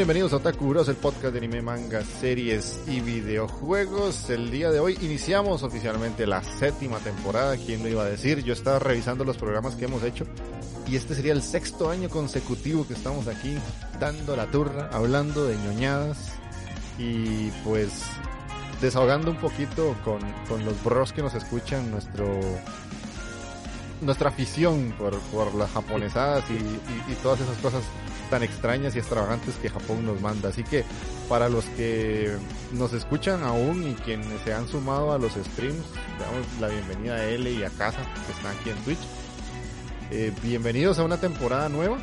[0.00, 4.30] Bienvenidos a Otaku Bros, el podcast de anime, manga, series y videojuegos.
[4.30, 7.58] El día de hoy iniciamos oficialmente la séptima temporada.
[7.58, 8.42] ¿Quién lo iba a decir?
[8.42, 10.24] Yo estaba revisando los programas que hemos hecho
[10.88, 13.58] y este sería el sexto año consecutivo que estamos aquí
[14.00, 16.32] dando la turra, hablando de ñoñadas
[16.98, 17.90] y pues
[18.80, 22.40] desahogando un poquito con, con los bros que nos escuchan, nuestro
[24.00, 27.82] nuestra afición por, por las japonesadas y, y todas esas cosas
[28.30, 30.48] tan extrañas y extravagantes que Japón nos manda.
[30.48, 30.84] Así que
[31.28, 32.36] para los que
[32.72, 35.84] nos escuchan aún y quienes se han sumado a los streams,
[36.18, 38.98] damos la bienvenida a L y a Casa que están aquí en Twitch.
[40.10, 41.98] Eh, bienvenidos a una temporada nueva.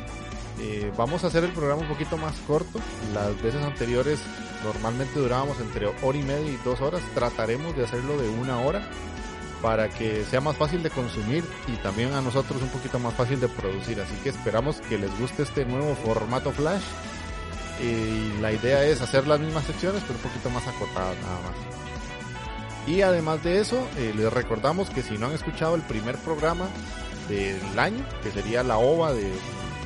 [0.60, 2.80] Eh, vamos a hacer el programa un poquito más corto.
[3.14, 4.18] Las veces anteriores
[4.64, 7.02] normalmente durábamos entre hora y media y dos horas.
[7.14, 8.88] Trataremos de hacerlo de una hora
[9.62, 13.40] para que sea más fácil de consumir y también a nosotros un poquito más fácil
[13.40, 14.00] de producir.
[14.00, 16.82] Así que esperamos que les guste este nuevo formato Flash.
[17.80, 22.88] Y la idea es hacer las mismas secciones, pero un poquito más acotadas nada más.
[22.88, 26.66] Y además de eso, eh, les recordamos que si no han escuchado el primer programa
[27.28, 29.32] del año, que sería la OVA del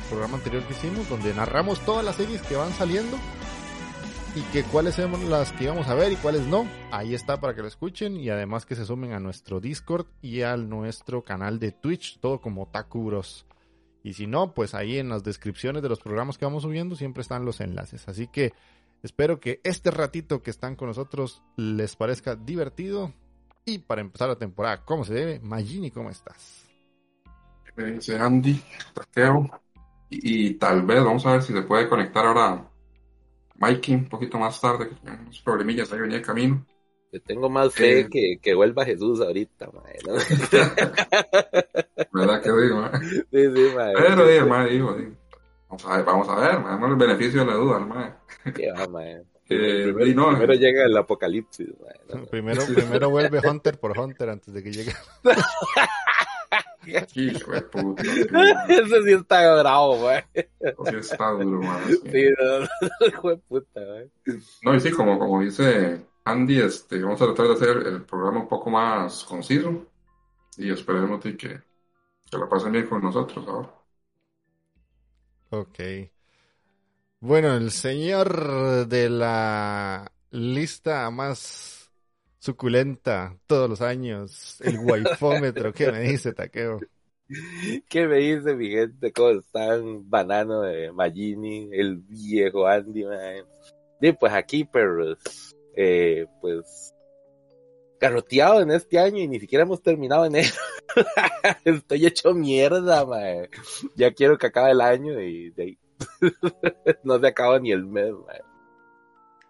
[0.09, 3.17] programa anterior que hicimos, donde narramos todas las series que van saliendo,
[4.35, 6.65] y que cuáles son las que íbamos a ver y cuáles no.
[6.91, 10.41] Ahí está para que lo escuchen y además que se sumen a nuestro Discord y
[10.41, 13.45] a nuestro canal de Twitch, todo como Takuros.
[14.03, 17.21] Y si no, pues ahí en las descripciones de los programas que vamos subiendo siempre
[17.21, 18.07] están los enlaces.
[18.07, 18.53] Así que
[19.03, 23.13] espero que este ratito que están con nosotros les parezca divertido.
[23.65, 25.39] Y para empezar la temporada, ¿cómo se debe?
[25.41, 26.67] Magini, ¿cómo estás?
[27.75, 28.61] Me dice Andy,
[28.93, 29.49] Taqueo.
[30.09, 32.72] Y, y tal vez, vamos a ver si se puede conectar ahora
[33.63, 36.65] Mikey un poquito más tarde, que unos problemillas ahí venía de camino.
[37.11, 40.13] Le tengo más fe eh, que, que vuelva Jesús ahorita, mae, ¿no?
[42.11, 42.99] ¿Verdad que digo, mae?
[42.99, 43.93] Sí, sí, mae.
[43.93, 45.11] Pero, sí, mae, digo, digo,
[45.69, 48.13] vamos a ver, vamos a ver, mae, damos el beneficio de la duda, mae.
[48.53, 49.23] ¿Qué va, mae?
[49.49, 52.25] Eh, primero, no, primero llega el apocalipsis, mae, ¿no?
[52.27, 54.93] Primero, primero vuelve Hunter por Hunter antes de que llegue.
[57.15, 58.03] Hijo de puta.
[58.67, 60.23] Ese sí está bravo, güey.
[60.33, 61.61] Sí está duro.
[61.87, 64.11] Sí, no, hijo de puta, güey.
[64.63, 68.41] No, y sí, como, como dice Andy, este, vamos a tratar de hacer el programa
[68.41, 69.87] un poco más conciso
[70.57, 71.61] y esperemos que, que
[72.31, 73.73] lo pasen bien con nosotros ahora.
[75.49, 75.79] Ok.
[77.19, 81.82] Bueno, el señor de la lista más
[82.43, 86.81] suculenta todos los años, el waifómetro, ¿qué me dice Taqueo?
[87.87, 89.13] ¿Qué me dice mi gente?
[89.13, 90.09] ¿Cómo están?
[90.09, 93.45] Banano de Magini, el viejo Andy, man.
[94.01, 95.19] Y pues aquí, perros,
[95.73, 96.93] eh, pues,
[97.97, 100.45] carroteado en este año y ni siquiera hemos terminado en él.
[101.63, 103.47] Estoy hecho mierda, man.
[103.95, 105.77] Ya quiero que acabe el año y
[107.03, 108.52] no se acaba ni el mes, man.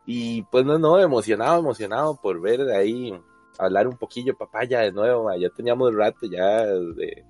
[0.06, 3.14] Y pues no, no, emocionado, emocionado por ver de ahí,
[3.58, 7.26] hablar un poquillo papaya de nuevo, ya teníamos rato ya de,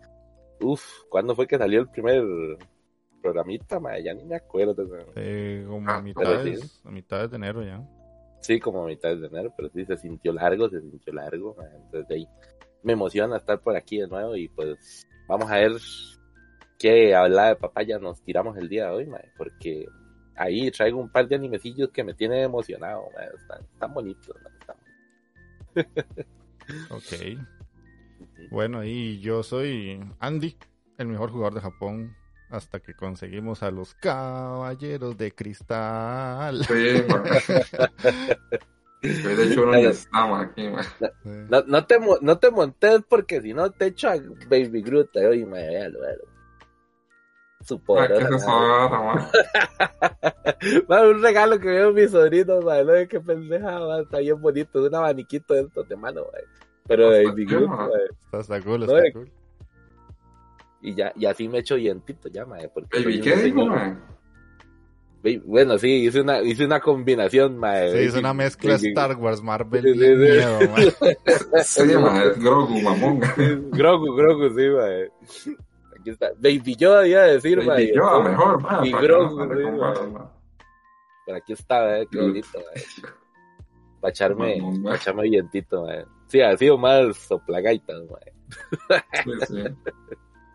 [0.61, 2.23] uf, ¿cuándo fue que salió el primer
[3.21, 3.99] programita, ma?
[3.99, 4.75] ya ni me acuerdo.
[5.15, 7.81] Eh, como a mitades, a mitades de enero ya.
[8.41, 12.07] Sí, como a mitades de enero, pero sí se sintió largo, se sintió largo, entonces
[12.07, 12.27] de ahí
[12.83, 15.71] me emociona estar por aquí de nuevo y pues vamos a ver
[16.77, 19.85] qué hablar de papaya nos tiramos el día de hoy, ma, porque
[20.35, 24.35] ahí traigo un par de animecillos que me tienen emocionado, están, están, bonitos.
[26.89, 27.37] ok.
[28.51, 30.55] Bueno, y yo soy Andy,
[30.97, 32.15] el mejor jugador de Japón,
[32.49, 36.63] hasta que conseguimos a los caballeros de cristal.
[36.65, 36.73] Sí,
[39.01, 40.69] de hecho, no, estamos aquí,
[41.23, 44.15] no, no, te, no te montes porque si no te echo a
[44.49, 45.91] Baby Groot hoy, Su Mae,
[47.67, 48.67] ¿Qué poderosa nave.
[48.67, 50.83] vara, mae?
[50.87, 54.81] Mae, un regalo que veo mis sobrinos, mae, no qué pendeja, mae, está bien bonito,
[54.81, 56.21] es un abaniquito de estos de mano.
[56.87, 57.89] Pero de mi grupo.
[58.25, 59.31] Está, está cool, está cool.
[60.81, 63.65] Y ya, y así me echo dientito ya, mae, porque ¿qué dijo,
[65.45, 67.89] Bueno, sí, hice una, hice una combinación, mae.
[67.91, 70.21] Sí, Baby- una mezcla Star Wars, Marvel, Sí, sí, bien sí.
[70.21, 71.63] miedo, mae.
[71.63, 73.21] Sí, mae, es Grogu, mamón.
[73.71, 75.09] Grogu, Grogu, sí, mae.
[76.03, 76.31] Aquí está.
[76.35, 77.63] Baby Yoda iba a decir.
[77.65, 78.87] Baby Yoda, mejor, mae.
[78.89, 80.31] y para Grogu, no.
[81.25, 82.59] Pero aquí está, eh, qué bonito.
[84.01, 84.91] Para echarme, Mamón, mae.
[84.91, 86.05] pa' echarme dientito, mae.
[86.27, 88.33] Sí, ha sido más soplagaitas, mae.
[89.23, 89.63] Sí, sí.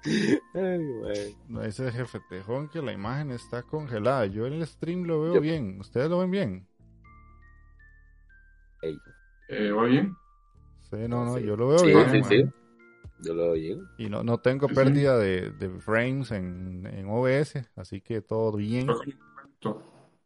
[0.55, 1.37] Ay.
[1.49, 4.27] No dice el jefe Tejón que la imagen está congelada.
[4.27, 5.81] Yo en el stream lo veo Yo- bien.
[5.81, 6.69] ¿Ustedes lo ven bien?
[8.83, 8.99] Ey.
[9.49, 10.15] Eh, ¿Va bien?
[10.91, 11.43] Sí, no, no, Sí.
[11.45, 12.25] yo lo veo Sí, bien.
[12.25, 12.45] sí.
[13.23, 13.81] Yo lo oí.
[13.99, 14.75] Y no, no tengo Sí, sí.
[14.77, 18.87] pérdida de, de frames en, en OBS, así que todo bien.
[18.87, 19.83] Fue como un momento.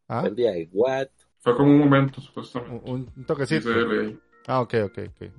[0.09, 1.09] Ah, El día de what?
[1.39, 2.91] Fue como un momento, un, supuestamente.
[2.91, 3.71] un Sí, toquecito.
[3.71, 4.19] leí.
[4.47, 5.31] Ah, ok, ok, ok.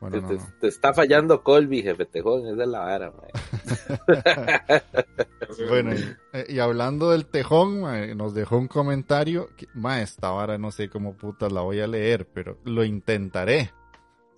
[0.00, 0.52] Bueno, te, no, te- no.
[0.60, 3.12] te está fallando Colby, jefe Tejón, esa es la vara.
[5.68, 9.48] Bueno, y, eh, y hablando del tejón, mae, nos dejó un comentario.
[9.56, 13.72] Que, ma, esta vara no sé cómo putas la voy a leer, pero lo intentaré.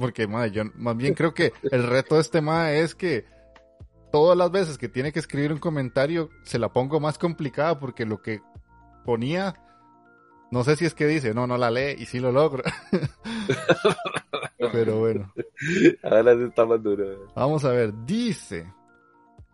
[0.00, 3.26] Porque, ma, yo más bien creo que el reto de este ma es que
[4.10, 8.06] todas las veces que tiene que escribir un comentario se la pongo más complicada porque
[8.06, 8.40] lo que
[9.04, 9.54] ponía,
[10.50, 12.64] no sé si es que dice, no, no la lee y sí lo logro.
[14.72, 15.30] pero bueno.
[16.02, 17.04] Ahora sí está más duro.
[17.04, 17.32] mae.
[17.36, 18.72] Vamos a ver, dice.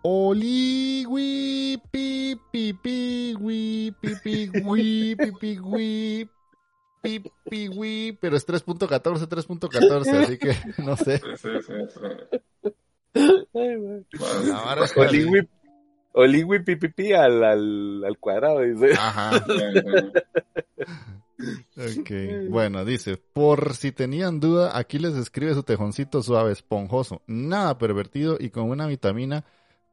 [0.02, 6.31] Oligui pi pi pi wi pi pi wi pi pi wi
[7.06, 11.20] pi pi wi, pero es 3.14 3.14, así que no sé.
[11.36, 11.72] Sí, sí,
[16.18, 18.94] Oligui pipipi al, al, al cuadrado, dice.
[18.94, 19.44] Ajá.
[21.76, 22.10] Ok.
[22.48, 28.38] Bueno, dice, por si tenían duda, aquí les escribe su tejoncito suave, esponjoso, nada pervertido
[28.40, 29.44] y con una vitamina.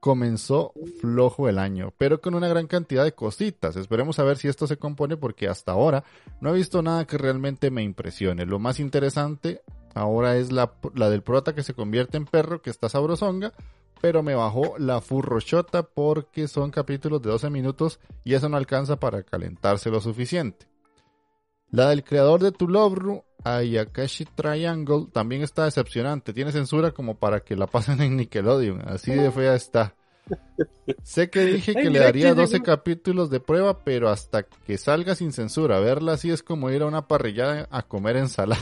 [0.04, 3.78] Comenzó flojo el año, pero con una gran cantidad de cositas.
[3.78, 6.04] Esperemos a ver si esto se compone porque hasta ahora
[6.42, 8.46] no he visto nada que realmente me impresione.
[8.46, 9.62] Lo más interesante
[9.94, 13.54] ahora es la, la del prota que se convierte en perro, que está sabrosonga,
[14.02, 19.00] pero me bajó la furrochota porque son capítulos de 12 minutos y eso no alcanza
[19.00, 20.68] para calentarse lo suficiente.
[21.74, 26.32] La del creador de Tulobru, Ayakashi Triangle, también está decepcionante.
[26.32, 28.88] Tiene censura como para que la pasen en Nickelodeon.
[28.88, 29.96] Así de fea está.
[31.02, 32.66] Sé que dije que Ay, le daría quién 12 llegó.
[32.66, 35.80] capítulos de prueba, pero hasta que salga sin censura.
[35.80, 38.62] Verla así es como ir a una parrillada a comer ensalada.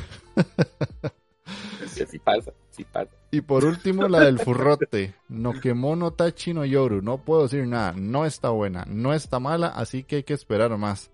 [1.86, 3.12] Sí pasa, sí pasa.
[3.32, 5.14] Y por último, la del furrote.
[5.28, 7.02] No quemó no tachi no yoru.
[7.02, 7.92] No puedo decir nada.
[7.92, 8.86] No está buena.
[8.88, 11.12] No está mala, así que hay que esperar más.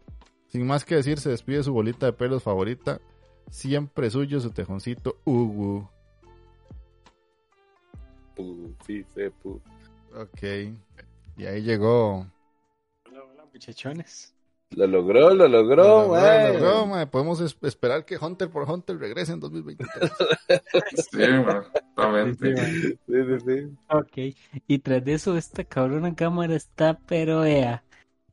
[0.57, 2.99] Sin más que decir, se despide su bolita de pelos favorita.
[3.51, 5.87] Siempre suyo su tejoncito Ugu.
[8.87, 9.05] Sí.
[10.15, 10.41] Ok.
[11.37, 12.25] Y ahí llegó.
[13.07, 14.33] Hola, hola, muchachones.
[14.71, 16.53] Lo logró, lo logró, Lo logró, mae.
[16.53, 17.05] lo logró, mae.
[17.05, 20.11] Podemos es- esperar que Hunter por Hunter regrese en 2023.
[21.11, 22.57] Sí, man, exactamente.
[22.57, 23.77] Sí, Sí, sí, sí.
[23.91, 24.35] Ok.
[24.67, 27.83] Y tras de eso, esta cabrona cámara está, pero ea.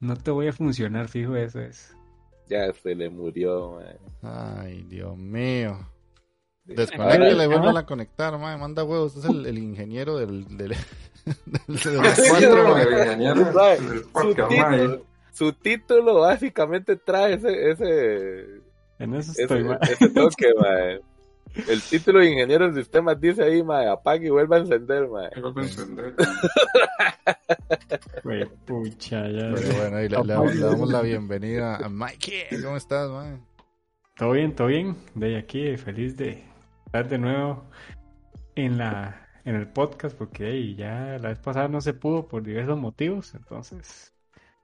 [0.00, 1.94] No te voy a funcionar, fijo, eso es.
[2.48, 3.96] Ya se le murió, mae.
[4.22, 5.78] Ay, Dios mío.
[6.66, 6.74] Sí.
[6.74, 7.48] Desconecta y Ay, le ah.
[7.48, 8.56] vuelvan a conectar, mae.
[8.56, 9.16] Manda huevos.
[9.16, 10.68] Es el, el ingeniero del, del,
[11.46, 12.82] del- de los Sí, cuatro, man, mae.
[12.82, 18.60] el ingeniero Mae, del Su título, su título básicamente trae ese, ese,
[18.98, 19.78] En eso ese, estoy mal.
[19.82, 21.00] ese toque, mae.
[21.68, 25.30] El título de ingeniero en sistemas dice ahí, mae, apague y vuelva a encender, mae.
[25.34, 26.14] Me vuelvo a encender.
[28.24, 29.52] Güey, pucha, ya.
[29.54, 32.62] Pero bueno, ahí le, le damos, le damos la bienvenida a Mikey.
[32.62, 33.38] ¿Cómo estás, mae?
[34.16, 34.96] Todo bien, todo bien.
[35.14, 36.44] De aquí, feliz de
[36.86, 37.64] estar de nuevo
[38.54, 42.42] en la en el podcast porque ey, ya la vez pasada no se pudo por
[42.42, 44.14] diversos motivos, entonces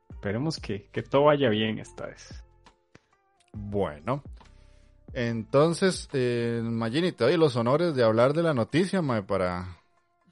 [0.08, 2.44] esperemos que, que todo vaya bien esta vez.
[3.52, 4.22] Bueno.
[5.12, 9.80] Entonces, eh, Magini, te doy los honores de hablar de la noticia, mae, para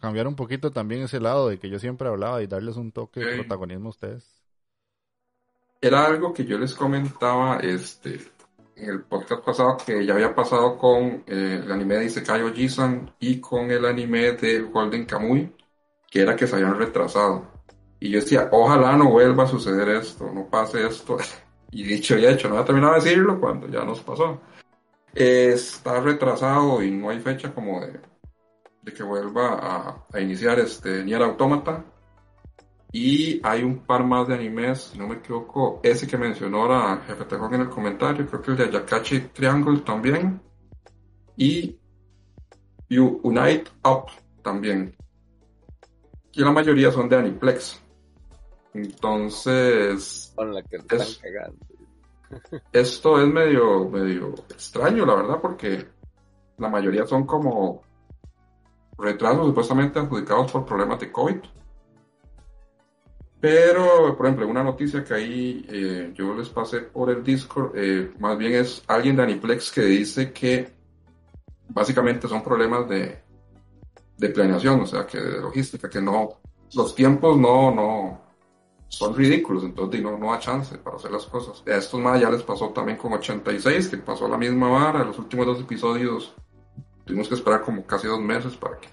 [0.00, 3.20] cambiar un poquito también ese lado de que yo siempre hablaba y darles un toque
[3.20, 4.42] de protagonismo a ustedes.
[5.80, 8.20] Era algo que yo les comentaba este,
[8.76, 13.12] en el podcast pasado que ya había pasado con eh, el anime de Isekai Ojisan
[13.18, 15.52] y con el anime de Golden Kamuy,
[16.10, 17.46] que era que se habían retrasado.
[18.00, 21.18] Y yo decía, ojalá no vuelva a suceder esto, no pase esto.
[21.70, 24.40] Y dicho y hecho, no voy a terminar de decirlo cuando ya nos pasó.
[25.18, 27.98] Está retrasado y no hay fecha como de,
[28.82, 31.84] de que vuelva a, a iniciar este Nier Automata.
[32.92, 37.02] Y hay un par más de animes, si no me equivoco, ese que mencionó ahora
[37.06, 40.40] Jefe Tejón en el comentario, creo que el de Ayakachi Triangle también.
[41.36, 41.78] Y
[42.88, 44.06] You Unite Up
[44.42, 44.96] también.
[46.32, 47.82] Y la mayoría son de Aniplex.
[48.72, 51.66] Entonces, Con la que están Es- cagando.
[52.72, 55.86] Esto es medio, medio extraño, la verdad, porque
[56.58, 57.82] la mayoría son como
[58.98, 61.36] retrasos supuestamente adjudicados por problemas de COVID.
[63.40, 68.12] Pero, por ejemplo, una noticia que ahí eh, yo les pasé por el Discord, eh,
[68.18, 70.72] más bien es alguien de Aniplex que dice que
[71.68, 73.22] básicamente son problemas de,
[74.16, 76.40] de planeación, o sea, que de logística, que no,
[76.74, 78.27] los tiempos no, no,
[78.88, 81.62] son ridículos, entonces no, no da chance para hacer las cosas.
[81.66, 85.18] A estos más ya les pasó también con 86, que pasó la misma vara, los
[85.18, 86.34] últimos dos episodios
[87.04, 88.88] tuvimos que esperar como casi dos meses para que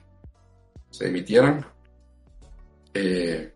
[0.90, 1.66] se emitieran.
[2.94, 3.54] Eh,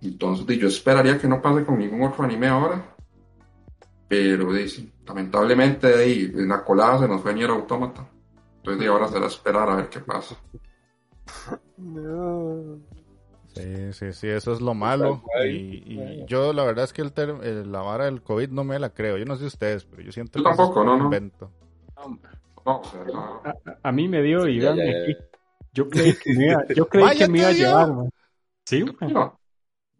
[0.00, 2.96] entonces yo esperaría que no pase con ningún otro anime ahora,
[4.08, 8.08] pero sí, lamentablemente di, en la colada se nos fue Nier Automata.
[8.58, 10.36] Entonces ahora será esperar a ver qué pasa.
[11.76, 12.80] No.
[13.62, 15.22] Sí, sí, sí, eso es lo malo.
[15.44, 15.48] Y,
[15.86, 18.78] y yo la verdad es que el ter- el- la vara del COVID no me
[18.78, 19.16] la creo.
[19.16, 21.50] Yo no sé ustedes, pero yo siento Yo que es un no, invento.
[21.96, 22.20] No,
[22.64, 23.42] no.
[23.44, 24.74] A, a mí me dio y Ya.
[25.72, 28.10] Yo creí que me iba, yo creí Vaya, que me iba a llevar, man.
[28.64, 29.38] Sí, man, No.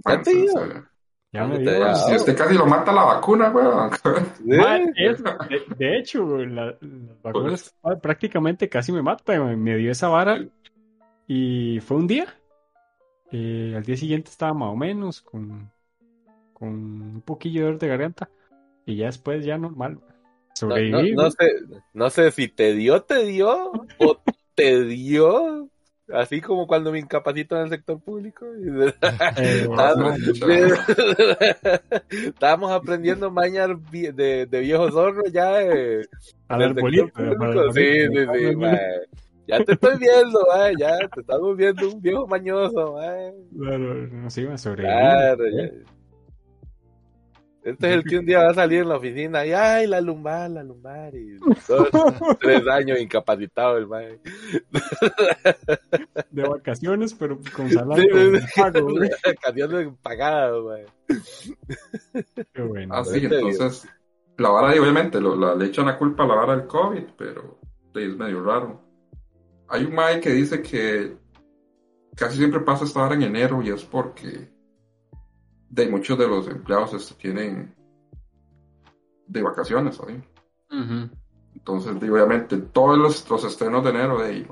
[0.04, 0.52] Bueno, te digo.
[0.54, 0.82] pues, eh,
[1.32, 1.94] ya me ¿Dónde dio.
[1.96, 3.90] si usted casi lo mata la vacuna, weón.
[4.44, 9.38] Man, es- de, de hecho, la- las vacunas ah, prácticamente casi me mata.
[9.38, 9.62] man.
[9.62, 10.38] Me dio esa vara
[11.26, 12.26] y fue un día.
[13.38, 15.70] Eh, al día siguiente estaba más o menos con,
[16.54, 18.30] con un poquillo de dolor de garganta
[18.86, 19.94] y ya después ya normal.
[19.98, 20.16] No, no,
[20.54, 21.12] Sobreviví.
[21.12, 21.50] no sé,
[21.92, 24.22] no sé si te dio, te dio, o
[24.54, 25.68] te dio,
[26.10, 28.46] así como cuando me incapacito en el sector público.
[29.36, 30.18] Eh, Estábamos,
[32.10, 36.06] estábamos aprendiendo mañas vi- de, de viejo zorro ya eh,
[36.48, 37.04] al arbolito.
[37.74, 37.82] Sí,
[38.14, 38.44] sí, sí.
[39.48, 43.32] Ya te estoy viendo, mae, ya te estamos viendo un viejo mañoso, mae.
[43.56, 44.92] Claro, no, sí, me sobreviví.
[44.92, 45.70] Claro, ya.
[47.62, 50.00] Este es el que un día va a salir en la oficina y ay, la
[50.00, 51.32] lumbar, la lumbar y
[51.66, 51.88] dos,
[52.40, 54.20] tres años incapacitado el mae.
[56.30, 59.10] De vacaciones, pero con salario Sí, sí, pago, güey.
[59.42, 60.86] Canciones pagadas, mae.
[62.52, 62.94] Qué bueno.
[62.94, 63.88] Ah, sí, Pero te entonces,
[64.38, 67.02] la vara, de- obviamente, lo- la, le echan la culpa a la vara del COVID,
[67.18, 67.58] pero
[67.96, 68.80] es medio raro.
[69.68, 71.16] Hay un Mike que dice que
[72.14, 74.50] casi siempre pasa esta vara en enero y es porque
[75.68, 77.74] de muchos de los empleados este, tienen
[79.26, 80.22] de vacaciones, ¿sabes?
[81.54, 84.46] Entonces, obviamente, todos los, los estrenos de enero de ahí,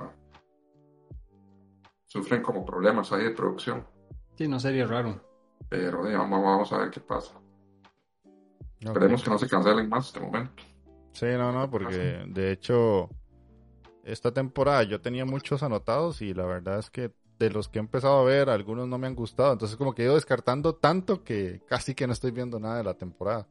[2.07, 3.87] sufren como problemas ahí de producción.
[4.37, 5.21] Sí, no sería raro.
[5.69, 7.35] Pero di, vamos, vamos a ver qué pasa.
[8.81, 10.63] Esperemos que no se cancelen más de momento.
[11.13, 13.09] Sí, no, no, porque de hecho
[14.05, 17.81] esta temporada yo tenía muchos anotados y la verdad es que de los que he
[17.81, 21.25] empezado a ver algunos no me han gustado, entonces como que he ido descartando tanto
[21.25, 23.49] que casi que no estoy viendo nada de la temporada.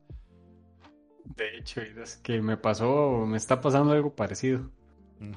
[1.35, 4.69] De hecho, es que me pasó, me está pasando algo parecido.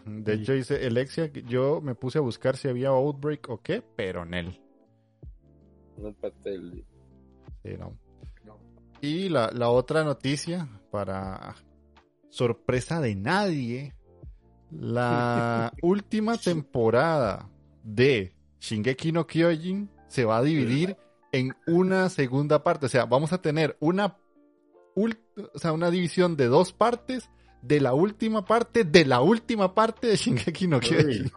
[0.05, 3.83] De hecho dice Alexia, que yo me puse a buscar si había Outbreak o qué,
[3.95, 4.61] pero en él.
[5.97, 6.15] No
[7.63, 7.97] Sí, no.
[9.01, 11.55] Y la, la otra noticia, para
[12.31, 13.95] sorpresa de nadie,
[14.71, 17.49] la última temporada
[17.83, 20.97] de Shingeki no Kyojin se va a dividir
[21.33, 22.87] en una segunda parte.
[22.87, 24.17] O sea, vamos a tener una,
[24.95, 27.31] o sea, una división de dos partes
[27.63, 31.31] de la última parte de la última parte de Shingeki no Kyojin.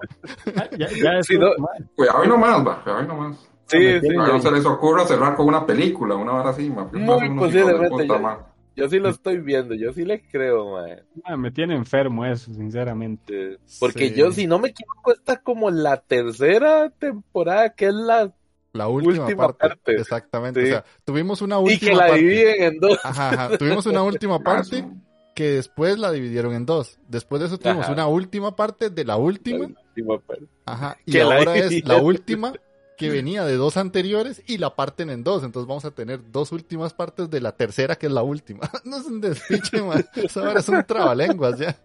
[0.55, 1.47] Ah, ya, ya Sí, no.
[1.95, 3.49] Cuidado y no más, va, cuidado y no más.
[3.65, 6.69] Sí, sí, no se les ocurra cerrar con una película, una hora así.
[6.69, 11.03] Muy Más de posiblemente, puta, yo- sí lo estoy viendo, yo sí le creo, mae.
[11.23, 13.57] ah, me tiene enfermo eso, sinceramente.
[13.79, 14.15] Porque Sí.
[14.15, 18.33] yo, si no me equivoco, esta es como la tercera temporada, que es la...
[18.71, 19.67] La última, Última parte.
[19.67, 19.95] parte.
[19.95, 20.61] Exactamente.
[20.61, 20.67] Sí.
[20.67, 22.19] O sea, tuvimos una Y última que la parte.
[22.21, 22.99] dividen en dos.
[23.03, 23.57] Ajá, ajá.
[23.57, 24.87] Tuvimos una última parte
[25.33, 26.99] que después la dividieron en dos.
[27.07, 27.93] Después de eso tuvimos Ajá.
[27.93, 29.59] una última parte de la última.
[29.69, 30.45] La última parte.
[30.65, 30.97] Ajá.
[31.05, 32.53] Y Que la ahora es la última
[32.99, 35.43] que venía de dos anteriores y la parten en dos.
[35.43, 38.61] Entonces vamos a tener dos últimas partes de la tercera que es la última.
[38.85, 40.05] No es un despiche, man.
[40.15, 41.75] Eso ahora es un trabalenguas ya.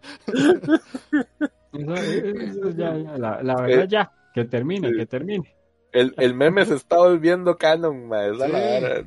[1.72, 4.96] Eso- eso ya, ya, la, la verdad, Eh, ya, que termine, sí.
[4.96, 5.54] que termine.
[5.92, 9.04] El, el meme se está volviendo canon, la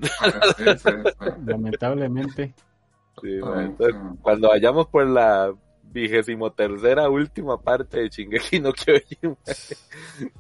[0.58, 0.64] Sí.
[0.78, 0.90] sí.
[1.46, 2.54] Lamentablemente.
[3.22, 3.40] Sí.
[3.40, 3.84] Totalmente.
[3.86, 9.38] Entonces, cuando vayamos por la vigésimo tercera última parte de Shingeki no Kyojin,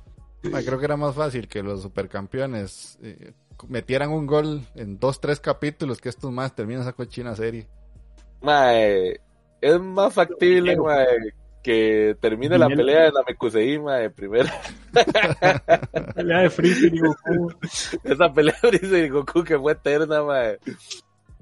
[0.52, 3.34] Ma, creo que era más fácil que los supercampeones eh,
[3.68, 7.68] metieran un gol en dos, tres capítulos que estos más terminan esa cochina serie.
[8.42, 9.20] Mae,
[9.62, 14.50] es más factible, mae, que termine la pelea de Namekusei, mae, primero.
[16.16, 17.54] Pelea de Freezer y Goku.
[18.04, 20.60] Esa pelea de Freezer y Goku que fue eterna, mae.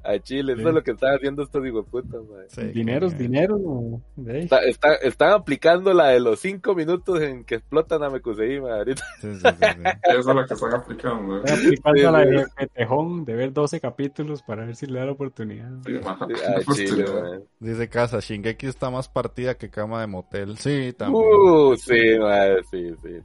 [0.07, 2.45] A Chile, eso es lo que están haciendo estos hijueputas, mae.
[2.49, 2.61] Sí,
[3.17, 4.01] dinero.
[4.43, 9.03] Está- está- están aplicando la de los cinco minutos en que explota Namekusei, mae, ahorita.
[9.21, 9.81] Sí, sí, sí, sí.
[10.03, 11.37] Esa es la que están aplicando.
[11.37, 11.41] ¿eh?
[11.41, 15.11] aplicando Sí, la de Petejón de ver 12 capítulos para ver si le da la
[15.13, 15.71] oportunidad.
[16.05, 17.05] A Chile.
[17.59, 20.57] Dice Casa, Shingeki está más partida que cama de motel.
[20.57, 21.23] Sí, también.
[21.25, 23.19] Uh, sí, mae, sí, sí.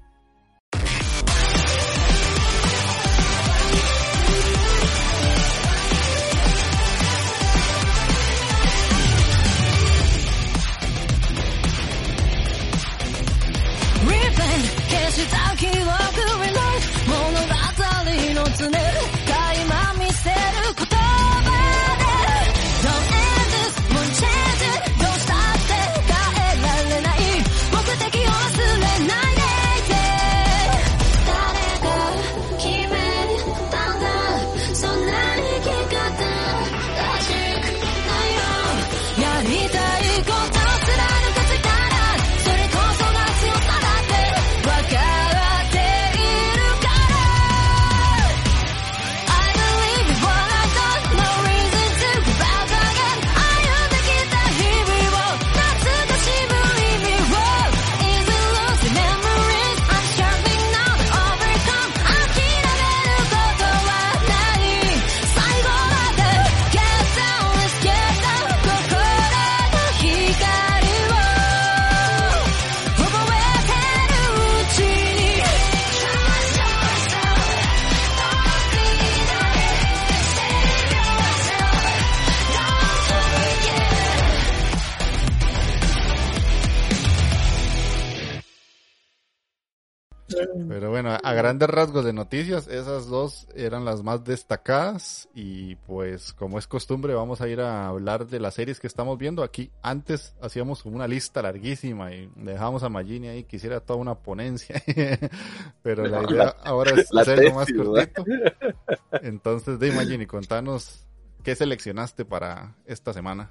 [90.68, 96.32] Pero bueno, a grandes rasgos de noticias, esas dos eran las más destacadas y pues
[96.32, 99.42] como es costumbre vamos a ir a hablar de las series que estamos viendo.
[99.42, 103.98] Aquí antes hacíamos como una lista larguísima y dejamos a Magini ahí que hiciera toda
[103.98, 104.82] una ponencia,
[105.82, 108.24] pero la idea ahora es la hacerlo más cortito.
[109.22, 111.06] Entonces, de Magini, contanos
[111.42, 113.50] qué seleccionaste para esta semana.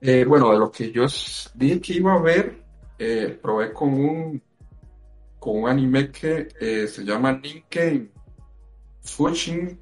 [0.00, 1.06] Eh, bueno, de lo que yo
[1.54, 2.60] dije que iba a ver,
[2.98, 4.42] eh, probé con un,
[5.42, 8.12] con un anime que eh, se llama Ninken
[9.00, 9.76] Fushin,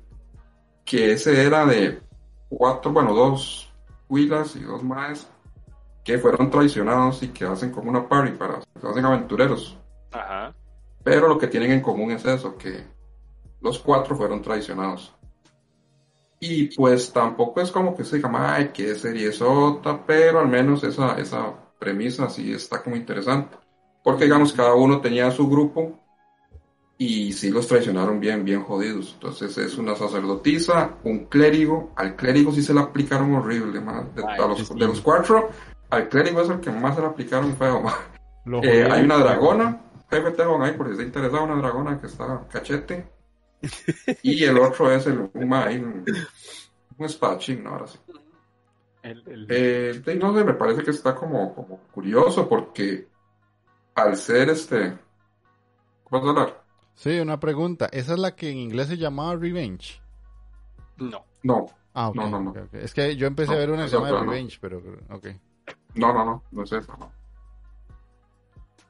[0.87, 2.01] que ese era de
[2.49, 3.70] cuatro, bueno, dos
[4.09, 5.29] huilas y dos maes
[6.03, 9.77] que fueron traicionados y que hacen como una party para, se hacen aventureros.
[10.12, 10.55] Ajá.
[11.05, 12.83] Pero lo que tienen en común es eso, que
[13.61, 15.14] los cuatro fueron traicionados.
[16.40, 20.83] Y pues tampoco es como que se diga, ay, qué serie sota, pero al menos
[20.85, 23.59] esa, esa premisa sí está como interesante.
[24.03, 25.99] Porque digamos, cada uno tenía su grupo
[26.97, 29.13] y sí los traicionaron bien, bien jodidos.
[29.15, 34.03] Entonces es una sacerdotisa, un clérigo, al clérigo sí se le aplicaron horrible, ma.
[34.15, 34.75] De, Ay, a los, sí.
[34.75, 35.51] de los cuatro,
[35.91, 37.83] al clérigo es el que más se le aplicaron feo,
[38.63, 42.47] Eh, hay una dragona, jefe tengo ahí por si está interesado, una dragona que está
[42.51, 43.07] cachete.
[44.23, 46.05] Y el otro es el un, un,
[46.99, 47.71] un espadachín, ¿no?
[47.71, 47.99] ahora sí.
[49.03, 53.10] El- el- Eh, no sé, me parece que está como, como curioso porque
[53.94, 54.98] al ser este.
[56.11, 56.64] ¿Vas a hablar?
[56.94, 57.88] Sí, una pregunta.
[57.92, 60.00] ¿Esa es la que en inglés se llamaba Revenge?
[60.98, 61.24] No.
[61.42, 62.55] No, Ah, No, no, no.
[62.72, 64.20] Es que yo empecé No, a ver una que se llama.
[64.20, 64.79] Revenge, pero
[65.11, 65.26] ok.
[65.94, 67.11] no, no, no, no es eso, no.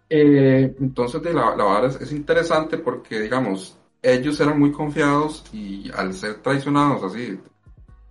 [0.08, 5.44] Eh, entonces, de la, la vara es, es interesante porque, digamos, ellos eran muy confiados
[5.52, 7.38] y al ser traicionados así,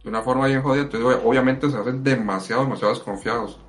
[0.04, 3.60] de una forma bien jodida, entonces ob- obviamente se hacen demasiado, demasiado desconfiados.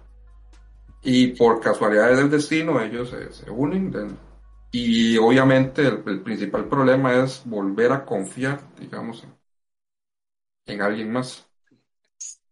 [1.03, 3.91] Y por casualidades del destino, ellos se, se unen.
[3.91, 4.09] de-
[4.73, 9.35] y obviamente el, el principal problema es volver a confiar, digamos, en,
[10.67, 11.47] en alguien más.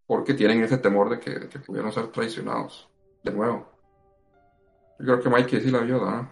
[0.06, 2.88] Porque tienen ese temor de que, de que pudieron ser traicionados.
[3.22, 3.68] De nuevo.
[4.98, 6.28] Yo creo que Mikey sí la vio, ¿verdad?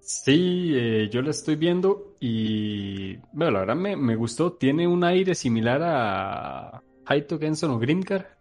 [0.00, 4.52] Sí, eh, yo la estoy viendo y bueno, la verdad me, me gustó.
[4.54, 8.36] Tiene un aire similar a Haito Genson o Grimgar.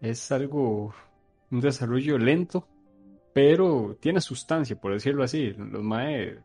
[0.00, 0.94] Es algo,
[1.50, 2.66] un desarrollo lento,
[3.32, 5.52] pero tiene sustancia, por decirlo así.
[5.52, 6.38] Los mae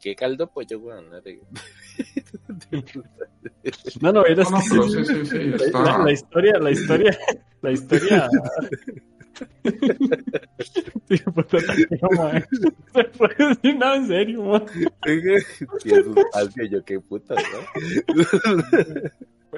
[0.00, 1.10] qué caldo pollo, weón.
[1.10, 1.16] no.
[4.00, 5.38] No, no, era No, no, sí, sí, sí,
[5.72, 7.18] la, la- historia, la historia,
[7.62, 8.28] la historia.
[11.08, 12.42] Tío, puta, tío, mae.
[12.94, 14.64] Se puede decir nada en serio, man.
[16.32, 18.22] Falso, yo qué puta, ¿no?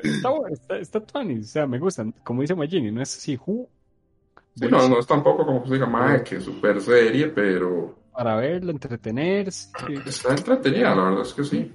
[0.02, 2.12] Está bueno, está, está tuanis, o sea, me gustan.
[2.24, 3.68] Como dice Magini, no es así, ju,
[4.58, 7.96] Sí, no, no es tampoco como que se diga, mae, que es super serie, pero
[8.12, 9.70] para verlo, entretenerse.
[10.06, 11.72] está entretenida, la verdad es que sí.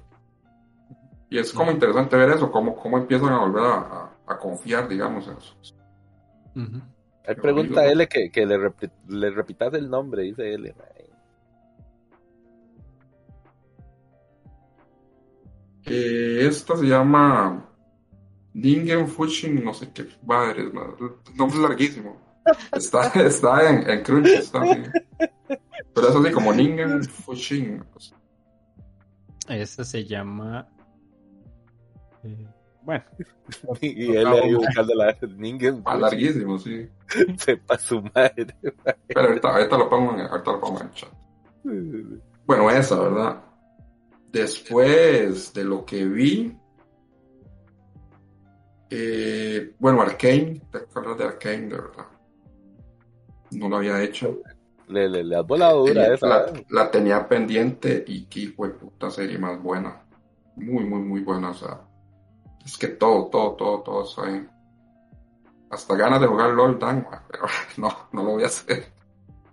[1.30, 4.88] Y es como interesante ver eso, cómo, cómo empiezan a volver a, a- a confiar,
[4.88, 5.56] digamos, en eso.
[6.56, 6.82] Ujú.
[7.24, 10.76] Él pregunta a L que, que le, repi- le repitas el nombre, dice L.
[15.86, 17.70] Eh, esta se llama
[18.54, 20.54] Ningen Fushin, no sé qué man.
[20.58, 22.18] El nombre es larguísimo.
[22.74, 24.84] Está, está en, en Crunchy, está así.
[25.94, 27.84] Pero es así como Ningen Fushin.
[29.48, 30.68] Esa se llama.
[32.24, 32.48] eh,
[32.82, 33.04] bueno,
[33.82, 35.82] Y él ahí buscando la Ningen.
[35.86, 36.90] Ah, larguísimo, sí.
[37.38, 38.48] Sepa su madre.
[39.08, 41.10] Pero ahorita, ahorita lo pongo en, ahorita lo pongo en el chat.
[42.46, 43.42] Bueno, esa, ¿verdad?
[44.32, 46.58] Después de lo que vi,
[48.90, 52.06] eh, bueno, Arkane, ¿te acuerdas de Arkane, de verdad?
[53.56, 54.40] No lo había hecho.
[54.88, 56.28] Le, le, le has volado dura Tenía- esa.
[56.28, 56.66] la, ¿eh?
[56.70, 60.02] la tenía pendiente y qué puta serie más buena.
[60.56, 61.52] Muy, muy, muy buena.
[61.52, 61.82] O sea,
[62.66, 64.50] es que todo, todo, todo, todo está bien.
[65.70, 67.46] Hasta ganas de jugar LOL dan, pero
[67.78, 68.92] no, no lo voy a hacer.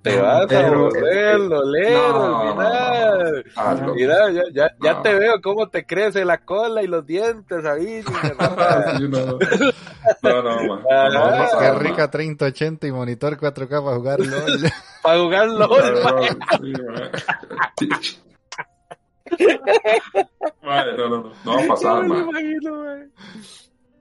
[0.02, 3.92] Te vas a volverlo, leer al final.
[3.94, 5.02] Mira, ya, ya, ya No.
[5.02, 8.02] te veo cómo te crece la cola y los dientes ahí.
[8.40, 14.70] Ah, sí, no, no, no, Qué rica 3080 y monitor 4K para jugar LOL.
[15.02, 16.38] Para jugar LOL.
[20.62, 22.40] Madre, no, no, no, no va a pasar, No me lo ma.
[22.40, 22.96] imagino, ma.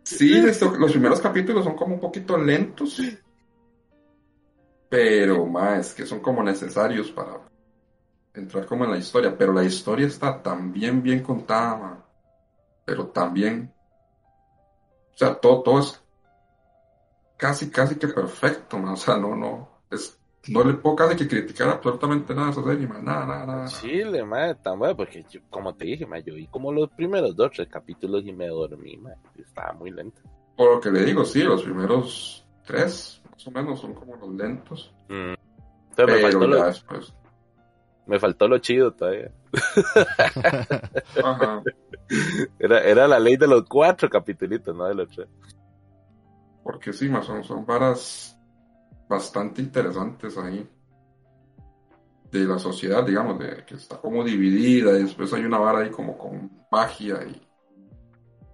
[0.03, 2.99] Sí, esto- los primeros capítulos son como un poquito lentos,
[4.89, 7.47] pero más es que son como necesarios para
[8.33, 12.05] entrar como en la historia, pero la historia está tan bien, bien contada, ma.
[12.85, 13.71] pero también,
[15.13, 16.03] o sea, todo, todo es
[17.37, 18.93] casi, casi que perfecto, ma.
[18.93, 22.63] o sea, no, no, es, no le puedo casi que criticar absolutamente nada a esa
[22.63, 22.99] serie, ma.
[22.99, 23.67] nada, nada, nada.
[23.67, 27.35] Chile, ma, tan bueno, porque yo, como te dije, ma, yo vi como los primeros
[27.35, 29.11] dos, tres capítulos y me dormí, ma.
[29.37, 30.21] Estaba muy lento.
[30.55, 34.29] Por lo que le digo, sí, los primeros tres, más o menos, son como los
[34.35, 35.33] lentos, Mm.
[35.89, 37.13] Entonces me faltó, lo, después,
[38.05, 39.31] me faltó lo chido todavía.
[41.23, 41.63] ajá.
[42.57, 45.27] Era, era la ley de los cuatro capítulos, no de los tres.
[46.63, 48.35] Porque sí, ma, son, son varas
[49.07, 50.67] bastante interesantes ahí.
[52.31, 55.91] De la sociedad, digamos, de que está como dividida y después hay una vara ahí
[55.91, 57.47] como con magia y,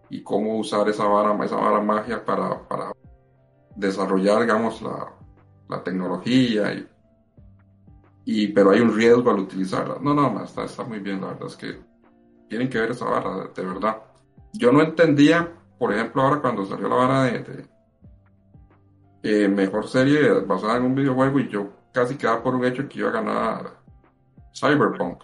[0.10, 2.92] y cómo usar esa vara, esa vara magia para, para
[3.76, 5.14] desarrollar, digamos, la,
[5.70, 6.88] la tecnología y,
[8.26, 9.98] y pero hay un riesgo al utilizarla.
[10.02, 11.80] No, no, está, está muy bien, la verdad es que
[12.50, 13.98] tienen que ver esa vara, de, verdad.
[14.54, 17.70] Yo no entendía, por ejemplo, ahora cuando salió la vara de- de
[19.24, 23.00] eh, mejor serie basada en un videojuego y yo casi quedaba por un hecho que
[23.00, 23.72] iba a ganar
[24.54, 25.24] Cyberpunk.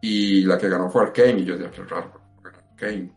[0.00, 3.10] Y la que ganó fue Arkane y yo decía, qué raro, porque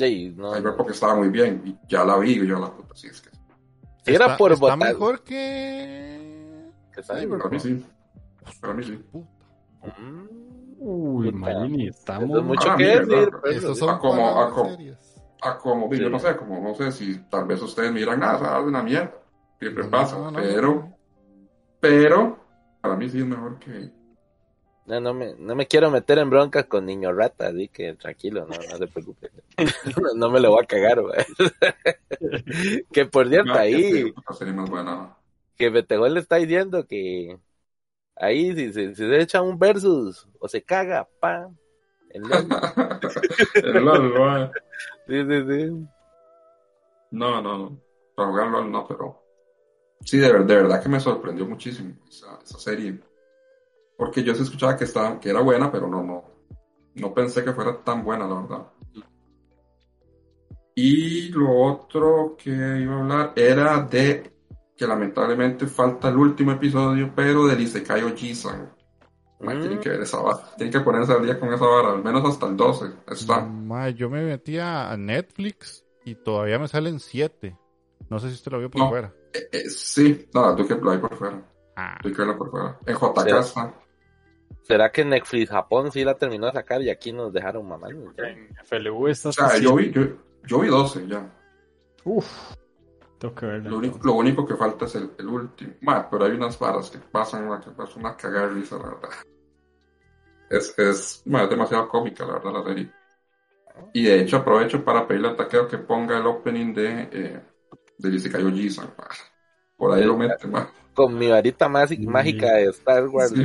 [0.00, 3.06] ahí, no, Cyberpunk estaba muy bien y ya la vi y yo la puta, sí,
[3.08, 3.30] es que
[4.04, 4.78] Si era Está- por está votar.
[4.78, 6.70] mejor que...
[6.94, 7.58] que para mí Cyberpunk.
[7.60, 7.84] sí.
[8.60, 9.04] Para mí sí.
[9.82, 10.26] Mm.
[10.78, 12.38] uy, Eso estamos.
[12.38, 13.28] es mucho Ah, que mierda, decir.
[13.30, 13.74] pero pues, sí.
[13.74, 14.76] son Ah, como- para ah, como-.
[15.42, 16.10] Ah, como, yo Sí.
[16.12, 19.12] no sé, como no sé si tal vez ustedes miran, nada, esa es una mierda.
[19.60, 20.96] Siempre No, pasa, no, no, pero, no.
[21.80, 22.38] pero,
[22.80, 23.90] para mí sí es mejor que,
[24.86, 28.46] No, no me, no me quiero meter en broncas con niño rata, así que tranquilo,
[28.46, 29.30] no, no se preocupe.
[30.02, 31.24] no, no me lo voy a cagar, güey.
[32.92, 34.12] que por cierto, Ah, ahí,
[34.68, 35.16] buena.
[35.56, 37.38] que Betegol le está diciendo que
[38.16, 41.48] ahí si, si, si se echa un versus o se caga, pa.
[42.10, 42.46] El LOL.
[43.62, 44.52] El LOL,
[45.06, 45.88] sí, sí, sí.
[47.10, 47.80] No, no, no.
[48.14, 49.22] Para jugar LOL no, pero
[50.04, 53.00] sí, de, de verdad que me sorprendió muchísimo esa, esa serie.
[54.04, 56.24] Porque yo sí escuchaba que, estaba, que era buena, pero no, no.
[56.94, 58.66] No pensé que fuera tan buena, la verdad.
[60.74, 64.32] Y lo otro que iba a hablar era de
[64.76, 68.72] que lamentablemente falta el último episodio, pero del Isekai Oji-san.
[69.40, 69.60] Man, Mm.
[69.60, 70.38] Tienen que ver esa vara.
[70.56, 72.86] Tienen que ponerse al día con esa vara, al menos hasta el 12.
[73.08, 73.40] Está.
[73.44, 77.56] Ma, yo me metí a Netflix y todavía me salen 7.
[78.08, 78.88] No sé si usted lo vio por No.
[78.88, 79.12] fuera.
[79.32, 81.42] Eh, eh, sí, no, tú que lo hay por fuera.
[81.76, 82.78] Ah, Tú que lo por fuera.
[82.86, 83.48] En JK Sí.
[83.48, 83.74] está.
[84.62, 88.12] ¿Será que Netflix Japón sí la terminó de sacar y aquí nos dejaron mamando?
[88.16, 90.02] En FLU está O sea, yo vi, yo,
[90.44, 91.30] yo vi 12 ya.
[92.04, 92.54] Uf,
[93.18, 93.70] tengo que verla.
[93.70, 95.74] Lo único, lo único que falta es el, el último.
[95.82, 98.84] Ma, pero hay unas varas que pasan, ma, que es una cagada de risa, la
[98.84, 99.10] verdad.
[100.50, 102.90] Es, es, ma, es demasiado cómica, la verdad, la serie.
[103.92, 107.40] Y de hecho aprovecho para pedirle a Taqueo que ponga el opening de, eh,
[107.98, 108.94] de Isekai Ojisan.
[109.76, 110.70] Por ahí lo mete, ma.
[110.94, 113.44] Con mi varita mágica de Star Wars, Sí,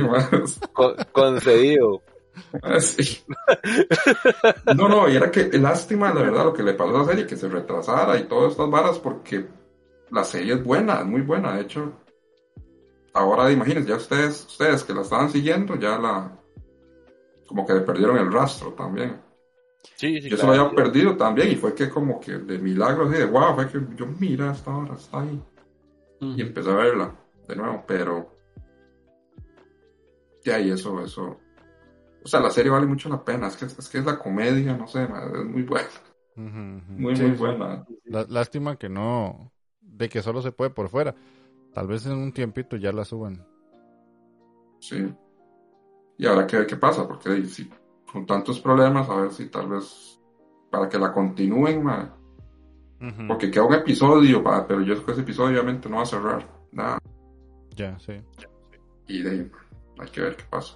[0.72, 2.02] con- concedido.
[2.62, 3.24] Ah, sí.
[4.68, 7.26] No, no, y era que lástima, la verdad, lo que le pasó a la serie,
[7.26, 9.46] que se retrasara y todas estas varas, porque
[10.10, 11.54] la serie es buena, es muy buena.
[11.56, 11.92] De hecho,
[13.12, 16.32] ahora imagínense, ya ustedes, ustedes que la estaban siguiendo, ya la.
[17.46, 19.20] como que le perdieron el rastro también.
[19.96, 20.56] Sí, sí, yo se claro.
[20.56, 23.68] lo había perdido también, y fue que como que de milagro, así de wow, fue
[23.68, 25.42] que yo, mira, esta hora está ahí.
[26.20, 27.14] Y empecé a verla
[27.50, 28.36] de nuevo, pero.
[30.44, 31.38] Ya, y eso, eso.
[32.22, 33.48] O sea, la serie vale mucho la pena.
[33.48, 35.88] Es que es, que es la comedia, no sé, es muy buena.
[36.36, 37.84] Muy, Sí, muy buena.
[38.06, 41.14] Lá- Lástima que no, de que solo se puede por fuera.
[41.74, 43.46] Tal vez en un tiempito ya la suban.
[44.80, 45.14] Sí.
[46.18, 47.70] Y ahora ver qué pasa, porque sí,
[48.10, 50.16] con tantos problemas, a ver si tal vez.
[50.70, 52.16] Para que la continúen, ma,
[53.26, 56.48] porque queda un episodio, pero yo creo que ese episodio obviamente no va a cerrar.
[56.70, 56.99] Nada.
[57.80, 58.12] Ya, sí.
[59.08, 59.50] Y de ahí,
[59.98, 60.74] hay que ver qué pasa.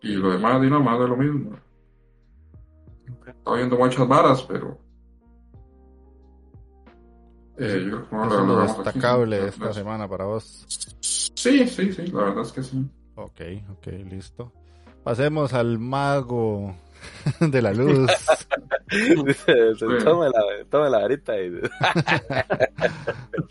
[0.00, 1.56] Y lo demás, de más de lo mismo.
[3.26, 4.76] Estaba viendo muchas varas, pero.
[7.58, 8.72] Eh, yo creo que no es lo aquí.
[8.82, 10.64] destacable de esta semana para vos.
[11.00, 12.84] Sí, sí, sí, la verdad es que sí.
[13.14, 14.52] Ok, ok, listo.
[15.04, 16.74] Pasemos al mago
[17.40, 18.10] de la luz.
[18.90, 19.86] Dice, Sí.
[20.04, 20.28] toma
[20.88, 21.40] la, varita.
[21.40, 21.60] y-.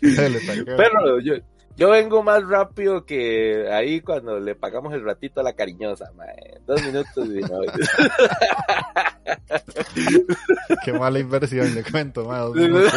[0.00, 1.34] Pero yo,
[1.76, 6.60] yo vengo más rápido que ahí cuando le pagamos el ratito a la cariñosa, mae.
[6.66, 7.60] Dos minutos y no.
[10.84, 12.24] Qué mala inversión, le cuento.
[12.24, 12.92] ma, dos Sí, minutos.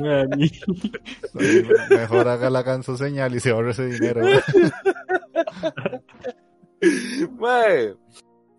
[0.00, 0.48] Dani.
[0.48, 4.22] Sí, Mejor haga la canso señal y se ahorre ese dinero.
[7.38, 7.94] Mae,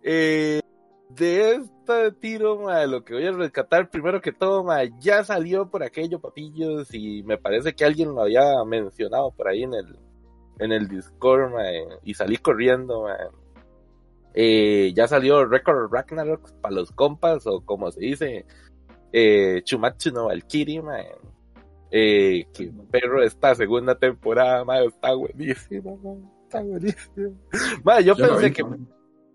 [0.02, 0.60] eh,
[1.18, 5.68] de este tiro, mae, lo que voy a rescatar primero que todo, mae, ya salió
[5.68, 9.98] por aquello, papillos, y me parece que alguien lo había mencionado por ahí en el,
[10.58, 13.28] en el Discord, mae, y salí corriendo, mae.
[14.34, 18.46] Eh, ya salió Record Ragnarok para los compas, o como se dice,
[19.12, 21.06] eh, Chumatsu no Valkyrie, mae.
[21.90, 27.34] Eh, que perro esta segunda temporada, mae, está buenísimo, mae, está buenísimo.
[27.82, 28.64] Mae, yo pensé vi, que.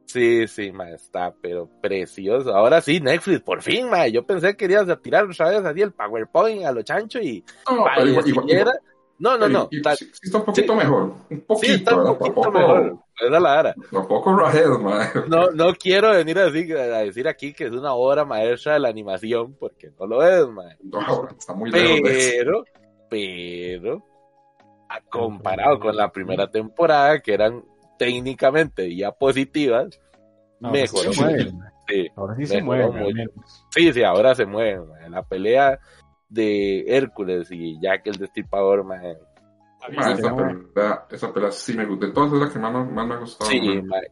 [0.05, 2.53] Sí, sí, ma, está, pero precioso.
[2.55, 4.07] Ahora sí, Netflix, por fin, ma.
[4.07, 7.85] Yo pensé que querías tirar otra vez así el PowerPoint a lo chancho y No,
[7.95, 8.79] pero igual, igual, pareciera- igual-
[9.19, 9.69] No, no, no.
[9.71, 9.77] sí,
[10.21, 10.77] está un poquito sí.
[10.79, 11.01] mejor.
[11.29, 12.97] Un poquito, Sí, está un poquito Tampoco, mejor.
[13.15, 13.75] Esa es la vara.
[13.91, 15.21] Tampoco rajedo, madre.
[15.27, 18.89] No, no quiero venir así a decir aquí que es una obra maestra de la
[18.89, 20.65] animación, porque no lo es, ma.
[20.83, 21.99] No, está muy lejos.
[22.03, 22.63] Pero,
[23.09, 24.03] pero,
[24.89, 27.63] a- comparado con la primera temporada, que eran
[27.97, 29.99] técnicamente diapositivas,
[30.59, 31.71] No, pues mejoró ma.
[31.87, 32.07] Sí.
[32.15, 32.83] Ahora sí se Mejoró mueve.
[32.83, 33.15] al mucho.
[33.15, 33.65] menos.
[33.71, 34.85] Sí, sí, ahora se mueven.
[35.11, 35.79] La pelea
[36.29, 39.17] de Hércules y Jack el Destripador, mae.
[39.95, 42.05] Ma, Sí, esa, pelea, esa pelea sí me gusta.
[42.07, 43.49] De todas es la que más, me- más me ha gustado.
[43.51, 43.57] Sí.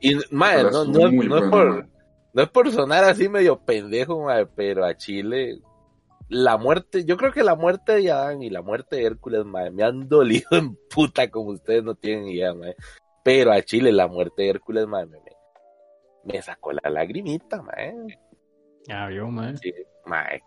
[0.01, 1.87] Y, Pelea no, es no, no es por,
[2.33, 5.59] no es por sonar así medio pendejo, pero a Chile,
[6.27, 9.71] la muerte, yo creo que la muerte de Adán y la muerte de Hércules, mae,
[9.71, 12.75] me han dolido en puta como ustedes no tienen idea, mae.
[13.23, 15.31] Pero a Chile la muerte de Hércules, mae, me, me,
[16.33, 17.93] me sacó la lagrimita, mae.
[18.87, 19.57] Ya vio, man.
[19.57, 19.71] Sí,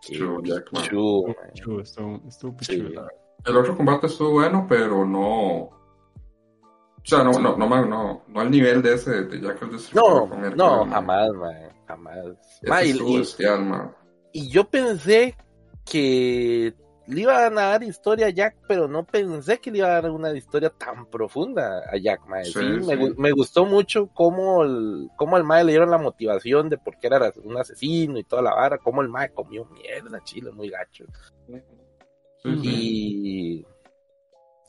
[0.00, 2.78] qué True, Jack, chu, estuvo, estuvo Sí.
[2.78, 3.06] chulo.
[3.44, 5.70] El otro combate estuvo bueno, pero no.
[5.70, 9.72] O sea, no, no, no, no, no al nivel de ese de Jack el No,
[9.74, 12.18] Destripador con Hércules, no, jamás, mae, jamás.
[12.62, 13.96] Ese y- estuvo y- bestial, ma.
[14.32, 15.36] Y yo pensé
[15.84, 16.74] que
[17.06, 20.10] le iban a dar historia a Jack, pero no pensé que le iba a dar
[20.10, 22.44] una historia tan profunda a Jack, mae.
[22.44, 22.94] Sí, Sí, me, sí.
[22.94, 26.98] gu- me gustó mucho cómo, el, cómo al mae le dieron la motivación de por
[26.98, 30.70] qué era un asesino y toda la vara, cómo el mae comió mierda, chile, muy
[30.70, 31.04] gacho.
[31.46, 32.58] Sí, sí.
[32.62, 33.66] Y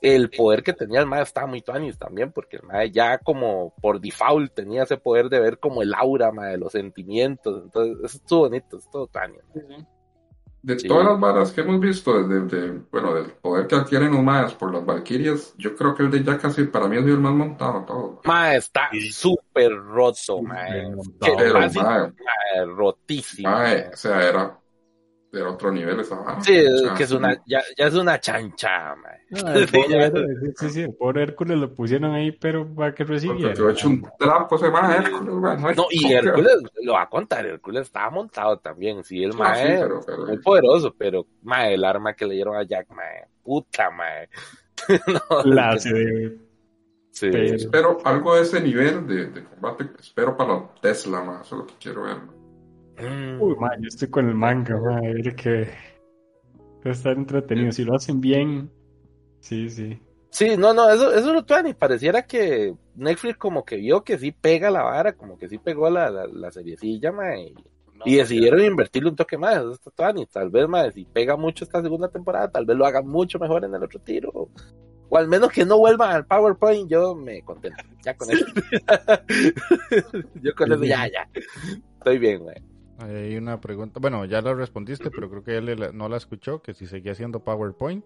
[0.02, 3.74] el poder que tenía el mae estaba muy tuanis también, porque el mae ya como
[3.82, 7.64] por default tenía ese poder de ver como el aura, mae, de los sentimientos.
[7.64, 9.42] Entonces, eso estuvo bonito, estuvo tuanis.
[10.66, 10.88] De Sí.
[10.88, 14.56] todas las varas que hemos visto, desde, de- bueno, del poder que adquieren los mayas
[14.56, 17.34] por las valquirias, yo creo que el de Jack casi para mí sido el más
[17.34, 18.22] montado todo.
[18.24, 20.66] Ma, está súper roto, ma.
[21.20, 22.12] Pero, ma,
[22.66, 23.48] rotísimo.
[23.50, 23.66] ma.
[23.94, 24.60] o sea, era,
[25.40, 26.42] era otro nivel esa vara.
[26.42, 26.54] Sí,
[26.90, 29.20] Ah, que es una, ya, ya es una chancha, mae.
[29.30, 33.04] No, el pobre, Hércules, sí, sí, el pobre Hércules lo pusieron ahí, pero para que
[33.06, 33.54] Porque recibiera.
[33.54, 37.02] yo he hecho un trapo ese más Hércules, man, no No, y Hércules, lo va
[37.04, 40.94] a contar, Hércules estaba montado también, sí, el Ah, mae, sí, pero- pero- muy poderoso,
[40.98, 44.30] pero, mae, el arma que le dieron a Jack, mae, puta, mae.
[45.08, 46.38] No, La que- de-
[47.12, 47.30] sí.
[47.32, 51.62] pero- Espero algo de ese nivel de, de combate, espero para Tesla, más, eso es
[51.62, 52.18] lo que quiero ver.
[52.18, 52.32] man.
[53.02, 53.42] Mm.
[53.42, 55.68] Uy, ma, yo estoy con el manga, ma, mire que
[56.86, 57.72] va a estar entretenido.
[57.72, 58.72] Si lo hacen bien,
[59.40, 60.00] sí, sí.
[60.30, 61.74] Sí, no, no, eso, eso lo tuani.
[61.74, 65.90] Pareciera que Netflix como que vio que sí pega la vara, como que sí pegó
[65.90, 67.56] la, la, la seriecilla, mae, y,
[68.04, 69.58] y decidieron invertirle un toque más.
[69.58, 70.26] Eso está tuani.
[70.26, 73.64] Tal vez, mae, si pega mucho esta segunda temporada, tal vez lo hagan mucho mejor
[73.64, 74.50] en el otro tiro.
[75.10, 77.84] O al menos que no vuelvan al PowerPoint, yo me contento.
[78.04, 78.46] Ya con eso.
[80.42, 81.30] yo con eso ya, ya.
[81.98, 82.75] Estoy bien, güey.
[83.00, 86.74] Hay una pregunta, bueno, ya la respondiste, pero creo que él no la escuchó, que
[86.74, 88.06] si seguía haciendo PowerPoint.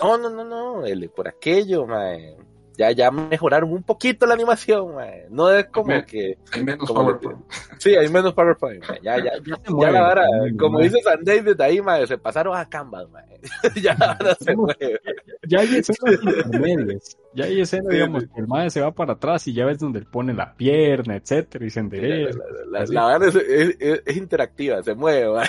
[0.00, 0.82] No, no, no, no,
[1.14, 2.36] por aquello, mae.
[2.80, 5.26] Ya, ya mejoraron un poquito la animación, mae.
[5.28, 7.38] No es como Me- que Hay menos Como PowerPoint.
[7.78, 8.98] Sí, hay menos PowerPoint, mae.
[9.02, 10.24] Ya, ya, ya, se ya mueve, la vara,
[10.58, 13.06] como dice San David ahí, mae, se pasaron a Canvas,
[13.82, 14.98] ya la vara se mueve.
[15.46, 17.18] Ya hay escenas intermedias.
[17.34, 18.28] Ya hay escenas, Sí, digamos, sí.
[18.34, 21.16] que el madre se va para atrás y ya ves donde él pone la pierna,
[21.16, 22.38] etcétera, y se endereza.
[22.70, 25.40] la- la- la vara es, es- es- es interactiva, se mueve.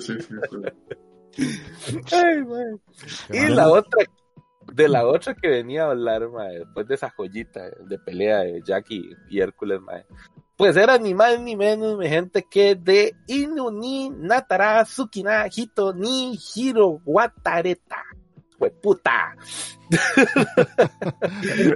[0.00, 1.36] sí, sí, sí.
[2.12, 2.42] Ay,
[3.30, 4.04] Y la otra,
[4.72, 8.62] de la otra que venía a hablar, mae, después de esa joyita de pelea de
[8.62, 10.04] Jackie y Hércules, mae.
[10.56, 15.92] Pues era ni más ni menos, mi gente, que de Inu ni Natara Tsukina Hito
[15.92, 18.02] ni Hiro Watareta.
[18.58, 19.36] Fue puta.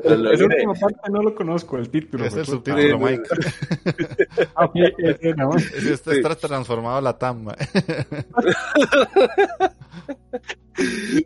[0.05, 0.45] Logré.
[0.45, 2.25] última parte no lo conozco, el título.
[2.25, 3.23] Es el subtítulo, Mike.
[5.37, 5.57] No.
[5.57, 7.57] Ese está, transformado a la tamba.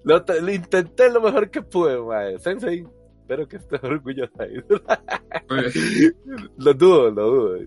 [0.04, 2.38] Lo, lo intenté lo mejor que pude.
[2.38, 2.86] Sensei,
[3.24, 3.80] espero que estés.
[5.72, 6.12] Sí.
[6.58, 7.58] Lo dudo, lo dudo.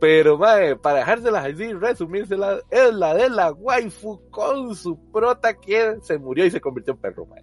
[0.00, 5.96] Pero, mae, para dejárselas así, resumírsela, es la de la waifu con su prota que
[6.02, 7.42] se murió y se convirtió en perro, mae.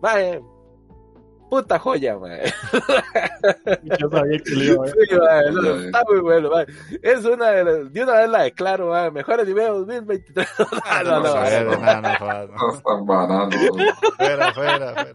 [0.00, 0.42] Mae,
[1.50, 2.52] puta joya, mae.
[4.00, 4.86] Yo sabía que le iba.
[4.88, 4.94] Sí,
[5.52, 6.66] no, está muy bueno, mae.
[7.02, 10.48] Es una de las, de una vez la declaro, mae, mejores niveles 2023.
[11.04, 11.30] no, no, no.
[11.32, 12.48] Fuera, fuera, fuera.
[14.16, 15.10] Fuera, fuera.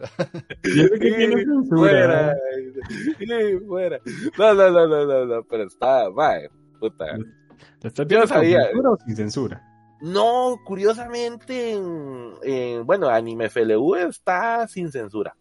[4.38, 7.06] No, no, no, no, no, no, pero está, mae, puta.
[7.18, 8.64] ¿Lo estás Yo viendo con sabía.
[8.66, 9.64] censura o sin censura?
[10.02, 15.36] No, curiosamente, en, en- bueno, Anime FLU está sin censura.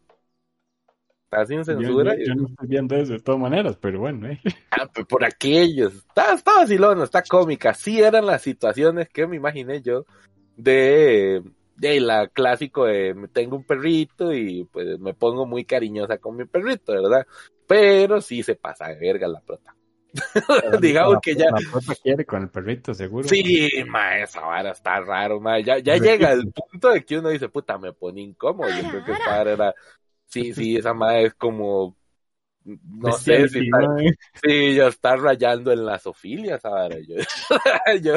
[1.31, 2.15] Está sin censura.
[2.17, 4.41] yo- yo no estoy viendo eso de todas maneras, pero bueno, eh.
[4.71, 5.95] Ah, pues por aquellos.
[5.95, 7.75] Está, está vacilona, está cómica.
[7.75, 10.07] Sí eran las situaciones que me imaginé yo
[10.57, 11.43] de,
[11.77, 16.47] de la clásico de tengo un perrito y pues me pongo muy cariñosa con mi
[16.47, 17.27] perrito, ¿verdad?
[17.67, 19.75] Pero sí se pasa de verga la prota.
[20.81, 23.29] Digamos La- que ya- La prota quiere con el perrito, seguro.
[23.29, 25.61] Sí, ma, esa vara está raro, ma.
[25.61, 28.71] Ya, ya llega el punto de que uno dice, puta, me pone incómodo.
[28.71, 29.75] Yo creo que vara era,
[30.29, 31.97] sí, sí, esa madre es como,
[32.65, 34.13] no sé si está, mae.
[34.43, 36.97] sí, ya está rayando en la sofilia esa vara.
[37.01, 37.17] Yo,
[38.03, 38.15] yo,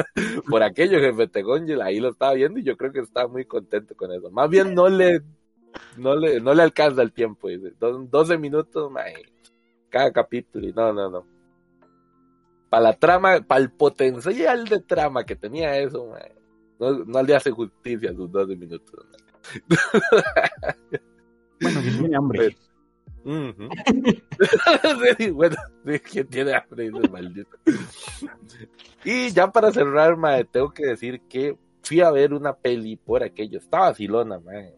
[0.48, 3.94] por aquello que Fetegón, ahí lo estaba viendo y yo creo que estaba muy contento
[3.96, 4.30] con eso.
[4.30, 5.20] Más bien no le,
[5.96, 7.72] no le, no le alcanza el tiempo, dice.
[7.78, 9.02] Do- 12 minutos, ma,
[9.90, 11.26] cada capítulo y no, no, no
[12.72, 16.34] para la trama, para el potencial de trama que tenía eso, mae,
[16.78, 19.06] no, no le hace justicia a sus 12 minutos.
[21.62, 22.56] Bueno, que tiene hambre.
[23.24, 23.68] Ujú.
[25.18, 26.84] Sí, bueno, sí, ¿quién tiene hambre?
[26.84, 27.56] Dice el maldito.
[29.04, 33.22] Y ya para cerrar, mae, tengo que decir que fui a ver una peli por
[33.22, 34.74] aquello, estaba vacilona, mae,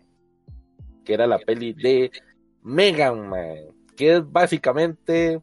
[1.05, 2.11] que era la peli de
[2.63, 5.41] Megan, mae, que es básicamente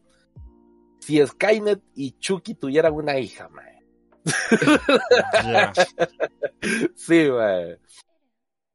[1.00, 3.72] si Skynet y Chucky tuvieran una hija, mae.
[6.96, 7.80] Sí, mae.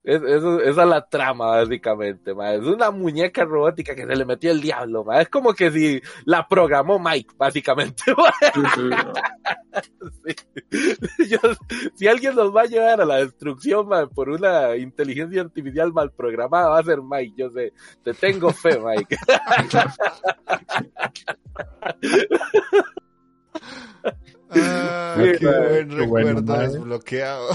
[0.07, 2.59] Es, eso- esa es la trama, básicamente, mae.
[2.59, 5.23] Es una muñeca robótica que se le metió el diablo, mae.
[5.23, 8.05] Es como que si la programó Mike, básicamente,
[11.97, 16.13] si alguien nos va a llevar a la destrucción, mae, por una inteligencia artificial mal
[16.13, 17.73] programada, va a ser Mike, yo sé.
[18.05, 19.17] Te tengo fe, Mike.
[24.51, 26.69] Ah, qué buen Qué bueno, recuerdo mae.
[26.69, 27.49] desbloqueado.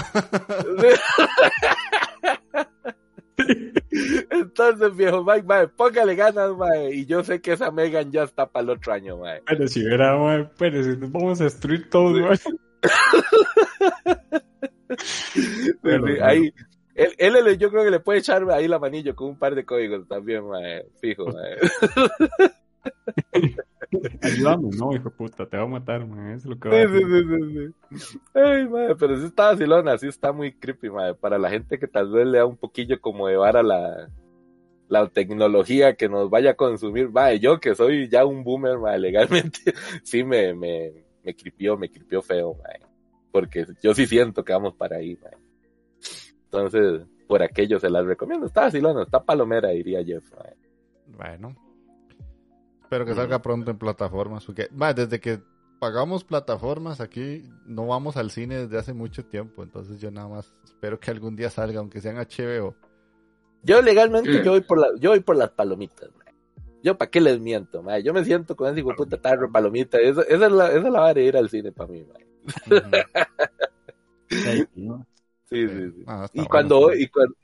[4.30, 6.94] Entonces, viejo Mike, mae, póngale ganas, mae.
[6.94, 9.42] Y yo sé que esa Megan ya está para el otro año, mae.
[9.46, 12.36] Pero si hubiera, mae, pero si nos vamos a destruir todo, mae.
[12.36, 12.50] Sí,
[16.22, 16.52] ahí,
[16.94, 19.64] él, él, yo creo que le puede echar ahí la manillo con un par de
[19.64, 21.56] códigos también, mae, fijo, mae.
[24.22, 26.28] Ayúdame, no, hijo de puta, te va a matar, man.
[26.30, 27.02] Eso es lo que Sí, va a sí, hacer.
[27.04, 28.18] sí, sí, sí.
[28.34, 31.14] Ay, madre, pero sí está vacilona, sí está muy creepy, madre.
[31.14, 34.08] Para la gente que tal vez le da un poquillo como de vara la,
[34.88, 37.10] la tecnología que nos vaya a consumir.
[37.10, 39.74] Madre, yo que soy ya un boomer, madre, legalmente,
[40.04, 42.80] sí me, me, me cripió, me cripió feo, madre.
[43.30, 45.38] Porque yo sí siento que vamos para ahí, madre.
[46.44, 48.46] Entonces, por aquello se las recomiendo.
[48.46, 50.56] Está vacilona, está palomera, diría Jeff, madre.
[51.06, 51.56] Bueno.
[52.92, 54.44] Espero que salga pronto en plataformas.
[54.44, 55.40] Porque, desde que
[55.78, 59.62] pagamos plataformas aquí, no vamos al cine desde hace mucho tiempo.
[59.62, 62.76] Entonces yo nada más espero que algún día salga, aunque sea en HBO.
[63.62, 64.44] Yo legalmente ¿Qué?
[64.44, 66.34] yo voy por la, yo voy por las palomitas, mae.
[66.82, 68.02] Yo para qué les miento, mae.
[68.02, 69.98] Yo me siento con ese hijo de puta tarro de palomitas.
[70.02, 72.04] Esa, esa es la, esa es la vara de ir al cine para mí,
[74.76, 75.06] no.
[75.48, 76.04] Sí, sí, sí.
[76.06, 76.48] Ah, Y bueno.
[76.50, 77.34] cuando voy, y cuando,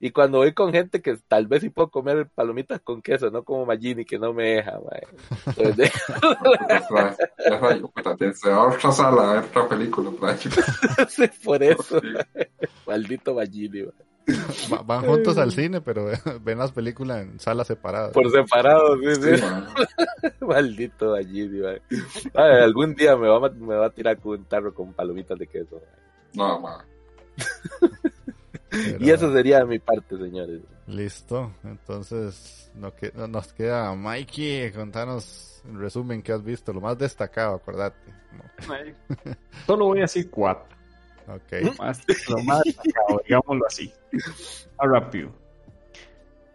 [0.00, 3.42] y cuando voy con gente que tal vez sí puedo comer palomitas con queso, no
[3.42, 5.02] como Magini que no me deja, mae.
[5.46, 5.92] Entonces,
[8.44, 10.36] a otra sala a ver otra película, otra
[11.44, 12.08] por eso, Sí.
[12.86, 13.92] maldito Magini, mae.
[14.72, 16.06] Va- van juntos al cine, pero
[16.42, 18.12] ven las películas en salas separadas.
[18.12, 19.36] Por separado, sí, sí.
[19.36, 19.44] Sí.
[20.44, 21.82] Maldito Magini, mae.
[22.34, 25.46] Algún día me va, a, me va a tirar con un tarro con palomitas de
[25.46, 25.98] queso, mae.
[26.34, 26.84] No, man.
[28.70, 30.60] Pero- Y eso sería de mi parte, señores.
[30.86, 31.52] Listo.
[31.64, 34.70] Entonces no que- no- nos queda Mikey.
[34.72, 36.72] Contanos en resumen qué has visto.
[36.72, 37.96] Lo más destacado, acordate.
[38.32, 38.44] No.
[39.66, 40.76] Solo voy a decir cuatro.
[41.28, 41.78] Ok.
[41.78, 43.92] Más, lo más destacado, digámoslo así.
[44.78, 45.30] A rápido.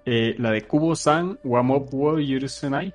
[0.06, 2.94] Eh, la de Kubo-san, One Up World Yurusunai,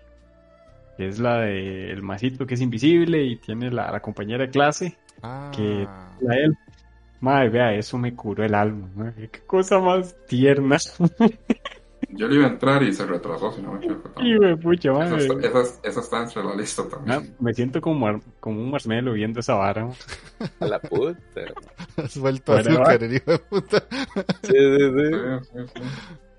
[0.97, 4.51] que es la de el masito que es invisible y tiene la, la compañera de
[4.51, 5.87] clase, Ah, que
[6.21, 6.59] la de él.
[7.21, 8.89] Madre, vea, eso me curó el alma.
[8.95, 10.77] madre, Qué cosa más tierna.
[12.11, 14.11] Yo le iba a entrar y se retrasó, si no me equivoco.
[14.23, 15.17] Y me pucha, madre.
[15.27, 17.37] está- esa- esa está entre la lista Ah, también.
[17.41, 19.89] me siento como, como un marshmallow viendo esa vara.
[20.61, 21.19] A la puta.
[21.97, 23.83] has vuelto Bueno, azúcar, el hijo de puta.
[24.43, 25.11] Sí, sí, sí.
[25.43, 25.83] Sí, sí, sí.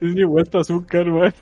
[0.02, 1.34] Es mi vuelta azúcar, man.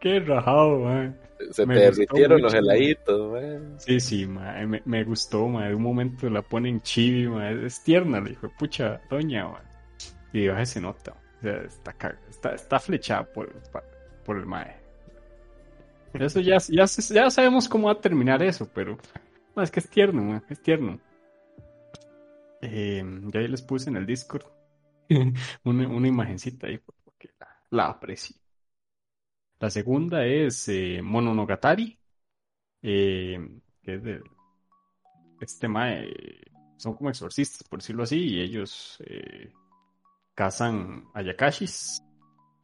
[0.00, 1.16] Qué rajado, man.
[1.52, 3.74] Se Me te derritieron los heladitos, man.
[3.78, 5.68] Sí, sí, ma, me, me gustó, ma.
[5.68, 7.50] De un momento la ponen chibi, ma.
[7.50, 9.62] Es tierna, le dijo, pucha, doña, ma.
[10.32, 11.12] Y de se nota.
[11.12, 11.94] O sea, está,
[12.28, 13.52] está, está flechada por,
[14.24, 14.76] por el mae.
[16.14, 18.98] Eso ya, ya, ya sabemos cómo va a terminar eso, pero
[19.56, 20.98] es que es tierno, ma, es tierno.
[22.60, 24.44] Eh, ya ahí les puse en el Discord
[25.64, 28.36] una, una imagencita ahí porque la, la aprecio.
[29.60, 31.98] La segunda es eh, Mononogatari,
[32.82, 34.22] eh, que es de
[35.40, 36.12] este mae,
[36.76, 39.52] son como exorcistas, por decirlo así, y ellos eh,
[40.34, 42.02] cazan ayakashis,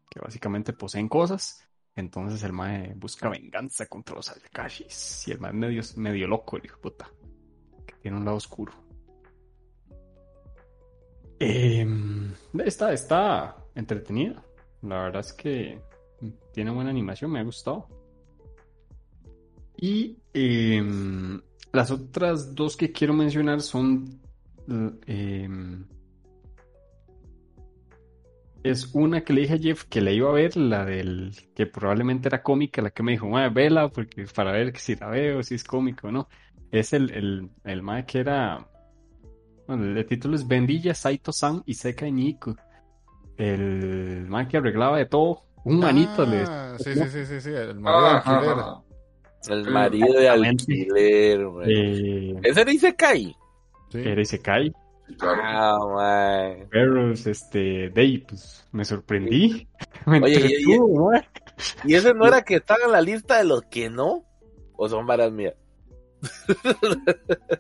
[0.09, 1.69] que básicamente poseen cosas.
[1.97, 5.29] Entonces el mae busca venganza contra los ayakashis.
[5.29, 7.11] Y el mae es medio, loco, el hijo puta.
[7.87, 8.73] Que tiene un lado oscuro.
[11.41, 12.33] Em,
[12.65, 14.45] está, está entretenida.
[14.83, 15.81] La verdad es que
[16.53, 17.89] tiene buena animación, me ha gustado.
[19.77, 21.41] Y em,
[21.73, 24.21] las otras dos que quiero mencionar son.
[25.07, 25.85] em,
[28.63, 31.67] es una que le dije a Jeff que la iba a ver, la del que
[31.67, 35.43] probablemente era cómica, la que me dijo, "Mae, vela, porque para ver si la veo,
[35.43, 36.29] si es cómica o no.
[36.71, 38.67] Es el, el, el que era.
[39.67, 42.57] Bueno, el título es Bendilla, Saito-san y Sekai Niku.
[43.37, 45.43] El mae que arreglaba de todo.
[45.65, 48.51] Un manito le Ah, sí, sí, sí, sí, sí, el marido de alquiler.
[48.59, 48.81] ajá.
[49.49, 51.65] El marido de alquiler, man.
[51.67, 53.35] Eh, Ese dice Kai.
[53.91, 53.99] Sí.
[53.99, 54.73] era Isekai.
[55.21, 56.69] Ah, man.
[56.71, 59.69] Pero, este, ahí, pues, me sorprendí.
[60.07, 60.59] Me Oye.
[61.85, 64.25] ¿Y ese no era que estaba en la lista de los que no?
[64.77, 65.55] ¿O son varas mías?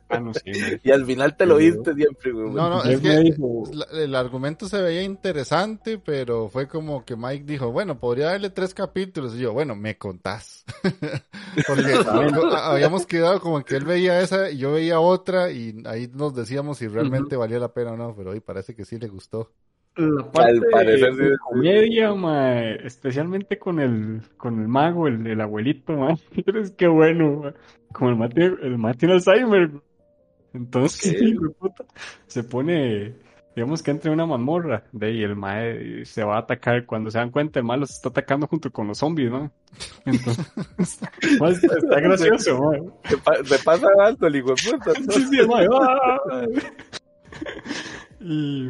[0.09, 0.33] Ah, no.
[0.83, 2.51] Y al final te lo Sí, viste siempre, güey.
[2.51, 7.17] No, no, es me que dijo, el argumento se veía interesante, pero fue como que
[7.17, 9.35] Mike dijo, bueno, podría darle tres capítulos.
[9.35, 10.65] Y yo, bueno, me contás.
[11.67, 11.83] Porque
[12.33, 16.35] no, habíamos quedado como que él veía esa y yo veía otra y ahí nos
[16.35, 19.53] decíamos si realmente valía la pena o no, pero hoy parece que sí le gustó.
[19.97, 25.93] la parte Al parecer de comedia, especialmente con el, con el mago, el, el abuelito,
[25.93, 26.17] mae.
[26.61, 27.53] Es que bueno.
[27.95, 29.71] Como el mate, el mae tiene Alzheimer.
[30.53, 31.15] Entonces,
[31.59, 31.85] puta,
[32.27, 33.15] se pone,
[33.57, 37.11] digamos que entra en una mazmorra, de ahí el mae se va a atacar, cuando
[37.11, 39.51] se dan cuenta, el mae los está atacando junto con los zombies, ¿no?
[40.05, 40.47] Entonces,
[40.79, 42.83] está, gracioso, mae.
[43.05, 44.93] Se, pa- se pasa alto el hijo de puta.
[45.01, 45.13] ¿no?
[45.13, 46.19] Sí, sí, mae, ¡ah!
[48.21, 48.69] Y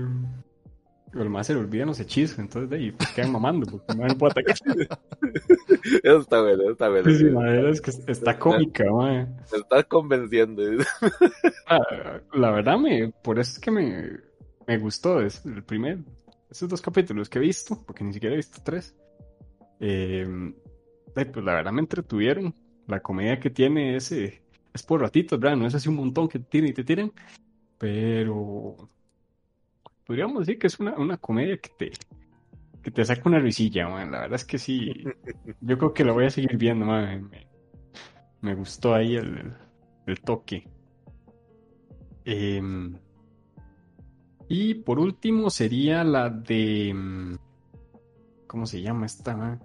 [1.22, 4.04] el más se le olvidan los hechizos, entonces de ahí pues, quedan mamando porque no
[4.04, 4.56] me puedo atacar.
[6.02, 7.10] Eso está bueno, eso está bueno.
[7.10, 9.26] Sí, sí, madre, es que está cómica, mae.
[9.52, 10.62] Me estás convenciendo.
[11.66, 14.18] Ah, la verdad, me, por eso es que me,
[14.66, 15.98] me gustó es el primer,
[16.50, 18.94] esos dos capítulos que he visto, porque ni siquiera he visto tres.
[19.80, 20.52] Eh,
[21.14, 22.54] pues la verdad me entretuvieron.
[22.86, 24.42] La comedia que tiene ese
[24.74, 25.56] es por ratitos, ¿verdad?
[25.56, 27.12] No es así un montón que tiran y te tiran,
[27.78, 28.76] pero
[30.06, 31.90] podríamos decir que es una, una comedia que te,
[32.82, 34.10] que te saca una risilla, man.
[34.10, 34.92] La verdad es que sí,
[35.60, 37.28] yo creo que la voy a seguir viendo, man.
[37.30, 37.46] Me,
[38.40, 39.54] me gustó ahí el, el-
[40.06, 40.68] el toque.
[42.26, 42.94] Em,
[44.48, 46.92] y por último sería la de.
[46.94, 47.34] mm,
[48.46, 49.36] ¿Cómo se llama esta?
[49.36, 49.62] man?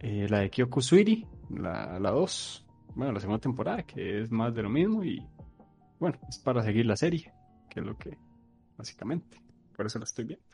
[0.00, 2.66] Eh, la de Kyoko Suiri, la 2.
[2.94, 5.22] Bueno, la segunda temporada, que es más de lo mismo y.
[6.00, 7.32] Bueno, es para seguir la serie,
[7.70, 8.16] que es lo que.
[8.76, 9.40] Básicamente.
[9.76, 10.44] Por eso la estoy viendo.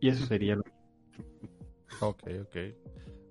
[0.00, 0.64] Y eso sería lo.
[2.00, 2.56] Ok, ok.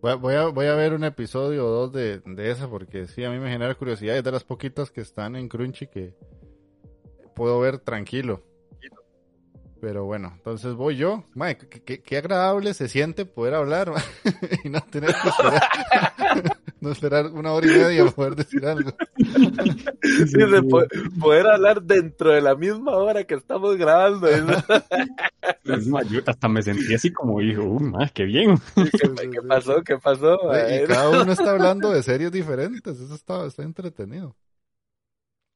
[0.01, 3.31] Voy a, voy a, ver un episodio o dos de, de esa porque sí, a
[3.31, 4.15] mí me genera curiosidad.
[4.15, 6.15] Es de las poquitas que están en Crunchy que
[7.35, 8.43] puedo ver tranquilo.
[9.81, 11.23] Pero bueno, entonces voy yo.
[11.33, 13.91] Mae, qué, qué- agradable se siente poder hablar
[14.63, 15.63] y no tener que esperar,
[16.85, 18.91] no esperar una hora y media para poder decir algo.
[20.01, 20.85] Sí, de po-
[21.19, 24.27] poder hablar dentro de la misma hora que estamos grabando.
[24.27, 28.57] Es más, yo hasta me sentí así como dijo, uy, más que bien.
[28.75, 29.81] ¿Qué, qué pasó?
[29.83, 30.37] ¿Qué pasó?
[30.83, 32.99] Y cada uno está hablando de series diferentes.
[32.99, 34.35] Eso está, está entretenido.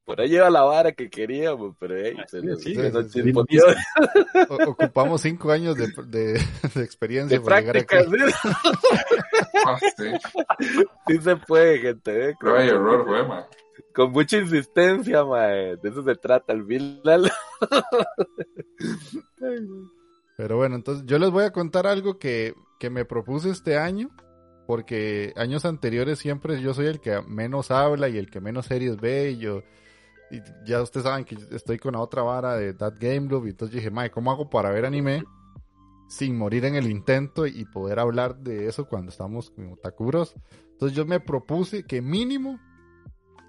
[0.10, 4.68] Por ahí lleva la vara que queríamos, pero hey, se le- Sí, se sí, nos
[4.68, 6.34] ocupamos cinco años de, de,
[6.74, 7.99] de experiencia de para llegar práctica.
[7.99, 8.34] aquí.
[8.36, 8.49] ¿sí?
[9.68, 9.78] Ah,
[11.07, 11.20] sí.
[11.22, 12.30] Se puede, gente.
[12.30, 12.36] ¿eh?
[12.39, 13.47] Con, Prueba y error, ma.
[13.93, 15.76] con mucha insistencia, mae.
[15.78, 17.32] De eso se trata al final.
[20.38, 24.10] Pero bueno, entonces yo les voy a contar algo que, que me propuse este año,
[24.66, 28.97] porque años anteriores siempre yo soy el que menos habla y el que menos series
[28.97, 29.62] ve, y yo,
[30.32, 33.49] y ya ustedes saben que estoy con la otra vara de That Game Club, y
[33.49, 35.23] entonces dije, mae, ¿cómo hago para ver anime
[36.07, 40.36] sin morir en el intento y poder hablar de eso cuando estamos como takuros?
[40.71, 42.59] Entonces yo me propuse que mínimo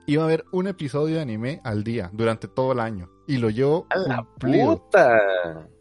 [0.06, 3.50] iba a ver un episodio de anime al día durante todo el año, y lo
[3.50, 4.76] llevo ¡A la cumplido.
[4.76, 5.20] puta!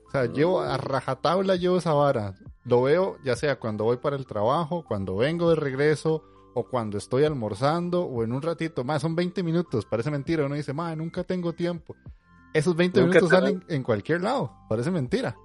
[0.08, 2.34] O sea, llevo a rajatabla, llevo esa vara.
[2.66, 6.24] Lo veo ya sea cuando voy para el trabajo, cuando vengo de regreso,
[6.54, 8.84] o cuando estoy almorzando, o en un ratito.
[8.84, 9.86] Más, son 20 minutos.
[9.86, 10.46] Parece mentira.
[10.46, 11.96] Uno dice, ma, nunca tengo tiempo.
[12.54, 14.52] Esos 20 Nunca minutos salen en cualquier lado.
[14.68, 15.38] Parece mentira.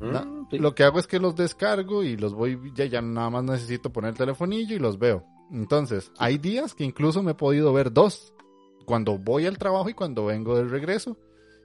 [0.00, 0.58] Mm, sí.
[0.58, 3.92] Lo que hago es que los descargo y los voy, ya, ya nada más necesito
[3.92, 5.24] poner el telefonillo y los veo.
[5.52, 8.32] Entonces, hay días que incluso me he podido ver dos.
[8.86, 11.16] Cuando voy al trabajo y cuando vengo del regreso.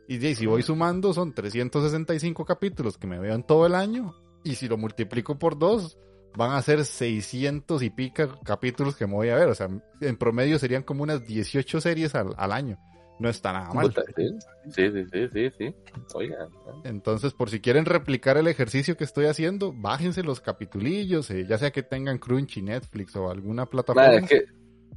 [0.07, 4.13] Y si voy sumando, son 365 capítulos que me veo en todo el año.
[4.43, 5.97] Y si lo multiplico por dos,
[6.35, 9.49] van a ser 600 y pica capítulos que me voy a ver.
[9.49, 9.69] O sea,
[10.01, 12.77] en promedio serían como unas 18 series al, al año.
[13.17, 13.93] No está nada mal.
[14.15, 14.27] Sí.
[14.71, 15.73] Sí, sí, sí, sí.
[16.13, 16.49] Oiga.
[16.83, 21.57] Entonces, por si quieren replicar el ejercicio que estoy haciendo, bájense los capitulillos, eh, ya
[21.57, 24.09] sea que tengan Crunchy, Netflix o alguna plataforma.
[24.09, 24.45] Madre, es que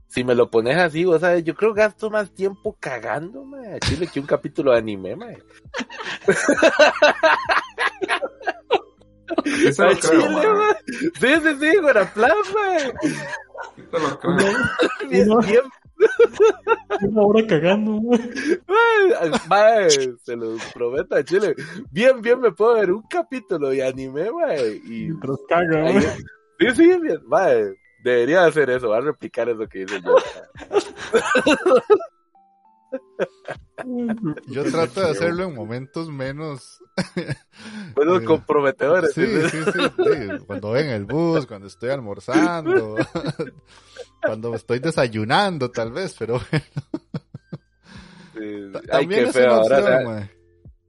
[0.09, 3.79] si me lo pones así, vos sabes, yo creo que gasto más tiempo cagando, madre.
[3.81, 5.45] Chile que un capítulo de anime, madre.
[9.73, 10.43] Se lo creo, chile, ma.
[10.45, 10.77] madre.
[11.15, 11.73] Sí, sí, sí.
[13.77, 14.37] Sí te lo creo.
[15.09, 15.63] Bien, bien,
[17.03, 18.01] Una hora cagando.
[19.49, 21.55] Madre, se lo prometo a Chile.
[21.91, 24.81] Bien, bien me puedo ver un capítulo de anime, madre.
[24.85, 26.05] Y Mientras caga, güey.
[26.59, 27.75] Sí, sí, bien, madre.
[28.03, 30.17] Debería hacer eso, va a replicar eso que dice yo.
[34.47, 36.83] Yo trato de hacerlo en momentos menos...
[38.21, 39.13] Eh, comprometedores.
[39.13, 39.59] Sí, ¿sí?
[39.73, 42.97] sí, sí, Cuando voy en el bus, cuando estoy almorzando,
[44.23, 46.59] cuando estoy desayunando tal vez, pero Sí.
[48.73, 49.47] ta- Ay, también qué es feo.
[49.47, 50.29] una Ahora,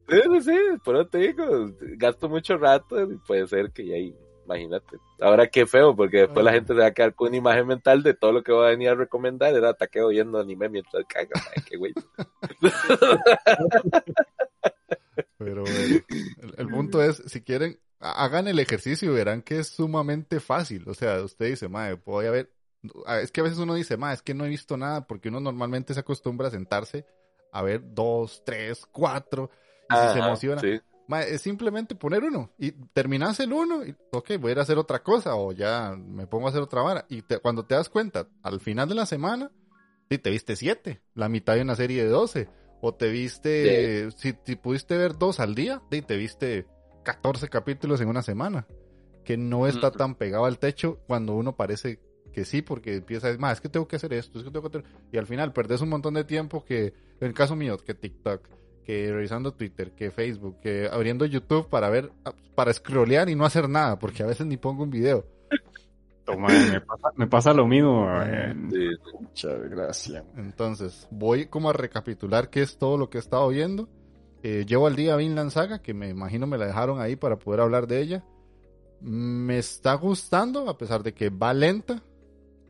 [0.07, 1.45] sí, sí, por eso te digo,
[1.97, 4.15] gasto mucho rato y puede ser que ya ahí,
[4.49, 4.97] imagínate.
[5.21, 8.01] Ahora qué feo, porque después la gente se va a quedar con una imagen mental
[8.03, 9.53] de todo lo que va a venir a recomendar.
[9.53, 11.29] Era taqueo viendo anime mientras caga,
[11.69, 11.93] qué güey.
[15.37, 15.77] Pero bueno,
[16.41, 20.39] el, el punto es, si quieren, ha- hagan el ejercicio y verán que es sumamente
[20.39, 20.83] fácil.
[20.87, 22.51] O sea, usted dice, madre, voy a ver.
[23.21, 25.39] Es que a veces uno dice, madre, es que no he visto nada, porque uno
[25.39, 27.05] normalmente se acostumbra a sentarse
[27.51, 29.49] a ver dos, tres, cuatro,
[29.89, 30.61] y si se emociona.
[30.61, 30.79] sí.
[31.09, 34.61] Ma, es simplemente poner uno y terminas el uno y ok, voy a ir a
[34.61, 37.05] hacer otra cosa o ya me pongo a hacer otra vara.
[37.09, 39.51] Y te- cuando te das cuenta, al final de la semana,
[40.07, 42.47] sí, te viste siete, la mitad de una serie de doce.
[42.81, 46.67] O te viste, si, si pudiste ver dos al día, y te viste
[47.03, 48.67] 14 capítulos en una semana.
[49.25, 49.97] Que no está Ujú.
[49.97, 51.99] tan pegado al techo cuando uno parece
[52.33, 54.77] que sí, porque empieza, más, es que tengo que hacer esto, es que tengo que
[54.77, 54.91] hacer...
[55.11, 58.47] Y al final perdés un montón de tiempo que, en el caso mío, que TikTok,
[58.89, 62.11] que revisando Twitter, que Facebook, que abriendo YouTube para ver,
[62.55, 65.27] para scrollear y no hacer nada, porque a veces ni pongo un video.
[66.25, 68.07] Toma, me, pasa, me pasa lo mismo.
[68.23, 70.23] eh, Sí, Muchas gracias.
[70.35, 73.87] Entonces, voy como a recapitular qué es todo lo que he estado viendo.
[74.41, 77.59] Eh, llevo al día Vinland Saga, que me imagino me la dejaron ahí para poder
[77.61, 78.23] hablar de ella.
[79.01, 82.01] Me está gustando, a pesar de que va lenta.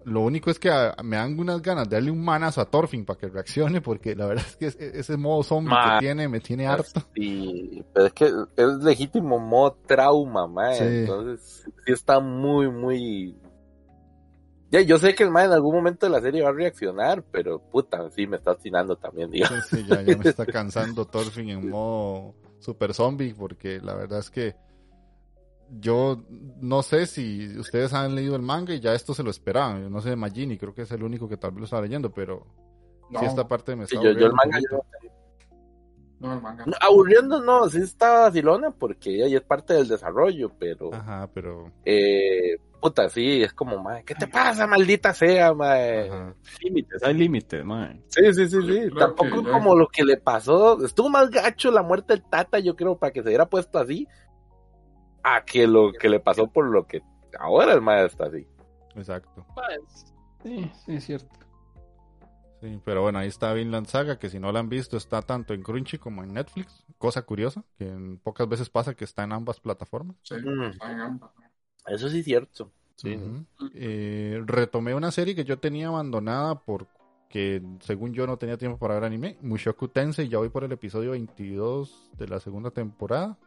[0.06, 3.06] Lo único es que ah, me dan unas ganas de darle un manazo a Thorfinn
[3.06, 5.94] para que reaccione, porque la verdad es que ese, ese modo zombie Ma.
[5.94, 7.02] que tiene me tiene harto.
[7.16, 10.48] Sí, pero es que es legítimo modo trauma.
[10.74, 10.84] Sí.
[10.84, 13.38] Entonces, sí está muy, muy.
[14.72, 17.24] Ya, yo sé que el mae en algún momento de la serie va a reaccionar,
[17.32, 19.48] pero puta, sí me está atinando también, digo.
[19.48, 24.20] Sí, sí, ya, ya me está cansando Thorfinn en modo super zombie, porque la verdad
[24.20, 24.56] es que
[25.80, 26.24] yo
[26.62, 29.84] no sé si ustedes han leído el manga y ya esto se lo esperaban.
[29.84, 31.82] Yo no sé de Magini, creo que es el único que tal vez lo estaba
[31.84, 32.46] leyendo, pero
[33.10, 34.82] No, sí esta parte me Sí, está yo, yo el manga yo-
[36.20, 36.66] no, el manga.
[36.66, 41.72] no, aburriendo no, sí está vacilona porque ya es parte del desarrollo, pero Ajá, pero
[41.86, 46.10] eh, puta, sí, es como, mae, ¿qué te pasa, maldita sea, mae?
[46.10, 46.36] ajá.
[46.62, 48.04] Límites, hay límites, man.
[48.08, 48.90] Sí, sí, sí, sí.
[48.98, 50.84] Tampoco que ya- como lo que le pasó.
[50.84, 54.06] Estuvo más gacho la muerte del Tata, yo creo, para que se hubiera puesto así.
[55.24, 57.02] A que lo que le pasó por lo que
[57.40, 58.48] ahora el maestro está así.
[58.96, 59.46] exacto.
[60.44, 61.36] Sí, sí, es cierto.
[62.62, 65.54] Sí, pero bueno, ahí está Vinland Saga, que si no la han visto está tanto
[65.54, 66.86] en Crunchy como en Netflix.
[66.98, 70.18] Cosa curiosa, que en pocas veces pasa que está en ambas plataformas.
[70.24, 70.64] Sí, Mm.
[70.64, 71.32] está en ambas.
[71.88, 72.72] Eso sí es cierto.
[72.96, 73.18] Sí.
[73.76, 78.96] Eh, retomé una serie que yo tenía abandonada porque según yo no tenía tiempo para
[78.96, 79.38] ver anime.
[79.42, 83.38] Mushoku Tensei, ya voy por el episodio 22 de la segunda temporada.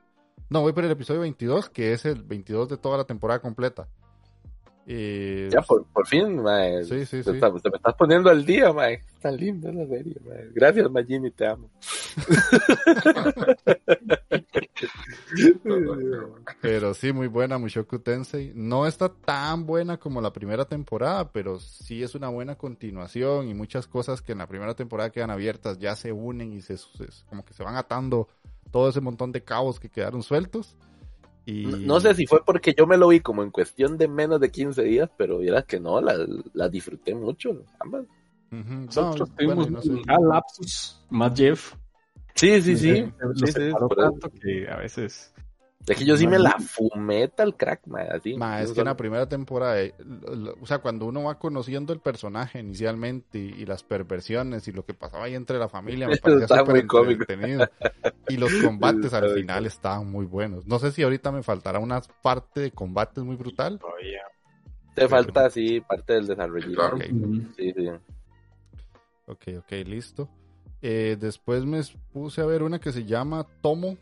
[0.50, 3.88] No, voy por el episodio 22, que es el 22 de toda la temporada completa.
[4.84, 6.84] Ya por, por fin, mae.
[6.84, 7.30] Sí, sí, te, sí.
[7.30, 9.00] está- te me estás poniendo al día, mae.
[9.20, 10.48] Tan linda la serie, mae.
[10.52, 11.70] Gracias, Magini, te amo.
[16.60, 18.52] Pero sí, muy buena Mushoku Tensei.
[18.54, 23.54] No está tan buena como la primera temporada, pero sí es una buena continuación y
[23.54, 27.08] muchas cosas que en la primera temporada quedan abiertas ya se unen y se, se-
[27.28, 28.28] como que se van atando
[28.72, 30.76] todo ese montón de cabos que quedaron sueltos.
[31.46, 31.66] Y...
[31.66, 34.40] No, no sé si fue porque yo me lo vi como en cuestión de menos
[34.40, 36.14] de 15 días, pero vieras que no, la,
[36.54, 38.06] la disfruté mucho, ambas.
[38.50, 39.90] Nosotros No, tuvimos bueno, no sé.
[39.90, 41.74] un lapsus, más Jeff.
[42.34, 43.12] Sí, sí, sí.
[43.36, 45.31] Nos Sí, separó tanto que a veces.
[45.86, 48.34] Es que yo sí me la fumé tal crack, mae, así.
[48.36, 51.40] Ma, es que en la primera temporada, eh, lo- lo- o sea, cuando uno va
[51.40, 55.68] conociendo el personaje inicialmente y, y las perversiones y lo que pasaba ahí entre la
[55.68, 57.22] familia, me parecía súper muy cómico.
[57.22, 57.68] entretenido.
[58.28, 60.66] Y los combates al final estaban muy buenos.
[60.66, 63.80] No sé si ahorita me faltará una parte de combates muy brutal.
[63.80, 64.22] Todavía.
[64.94, 66.72] Te falta así parte del desarrollo.
[66.74, 66.96] Claro.
[66.98, 67.02] Ok,
[67.56, 67.88] Sí, sí.
[69.26, 70.28] ok, ok, listo.
[70.80, 71.80] Eh, después me
[72.12, 73.96] puse a ver una que se llama Tomo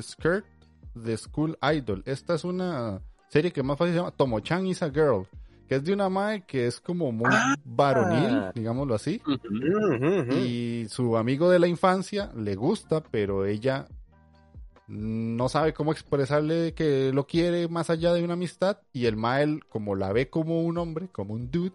[0.00, 0.44] Skirt
[1.02, 2.02] The School Idol.
[2.06, 5.26] Esta es una serie que más fácil se llama Tomo-chan is a Girl.
[5.68, 7.28] Que es de una madre que es como muy
[7.64, 9.20] varonil, digámoslo así.
[10.36, 13.88] Y su amigo de la infancia le gusta, pero ella
[14.86, 18.78] no sabe cómo expresarle que lo quiere más allá de una amistad.
[18.92, 21.72] Y el Mael, como la ve como un hombre, como un dude,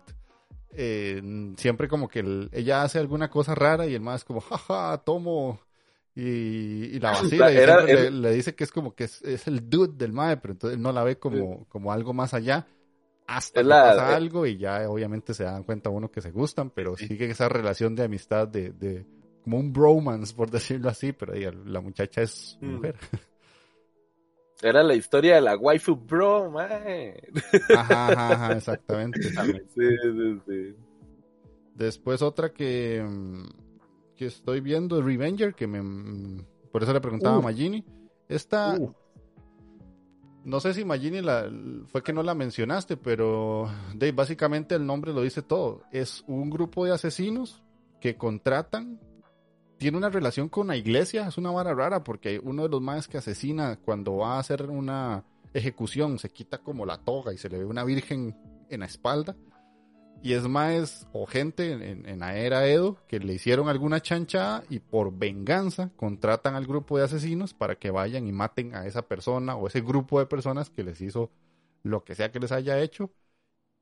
[0.74, 1.22] eh,
[1.58, 4.98] siempre como que el- ella hace alguna cosa rara y el Mael es como, jaja,
[5.04, 5.60] tomo.
[6.16, 9.70] Y, y la vacila y Era- le, dice que es como que es, es el
[9.70, 12.68] dude del Mae, pero entonces él no la ve como, como algo más allá.
[13.28, 16.70] Hasta que pasa eh, algo y ya obviamente se dan cuenta uno que se gustan,
[16.70, 17.08] pero Sí.
[17.08, 19.06] sigue esa relación de amistad de, de
[19.44, 21.34] como un bromance, por decirlo así, pero
[21.66, 22.72] la muchacha es Mm.
[22.74, 22.96] mujer.
[24.64, 27.16] Era la historia de la waifu bro, mae.
[27.76, 29.20] Ajá, ajá, ajá, exactamente.
[29.74, 30.76] Sí, sí, sí.
[31.74, 33.46] Después otra que, mm,
[34.22, 35.82] que estoy viendo, Revenger, que me...
[35.82, 37.42] mm, Por eso le preguntaba a Uh.
[37.42, 37.84] Magini.
[38.30, 38.94] Esta, Uh,
[40.46, 41.52] no sé si Magini la,
[41.88, 45.82] fue que no la mencionaste, pero Dave, básicamente el nombre lo dice todo.
[45.92, 47.64] Es un grupo de asesinos
[48.00, 49.00] que contratan,
[49.80, 53.08] tiene una relación con la iglesia, es una vara rara porque uno de los más
[53.08, 57.50] que asesina cuando va a hacer una ejecución se quita como la toga y se
[57.50, 58.36] le ve una virgen
[58.70, 59.36] en la espalda.
[60.24, 65.18] Y es más, o gente en, en Edo que le hicieron alguna chanchada y por
[65.18, 69.68] venganza contratan al grupo de asesinos para que vayan y maten a esa persona o
[69.68, 71.32] ese grupo de personas que les hizo
[71.82, 73.12] lo que sea que les haya hecho.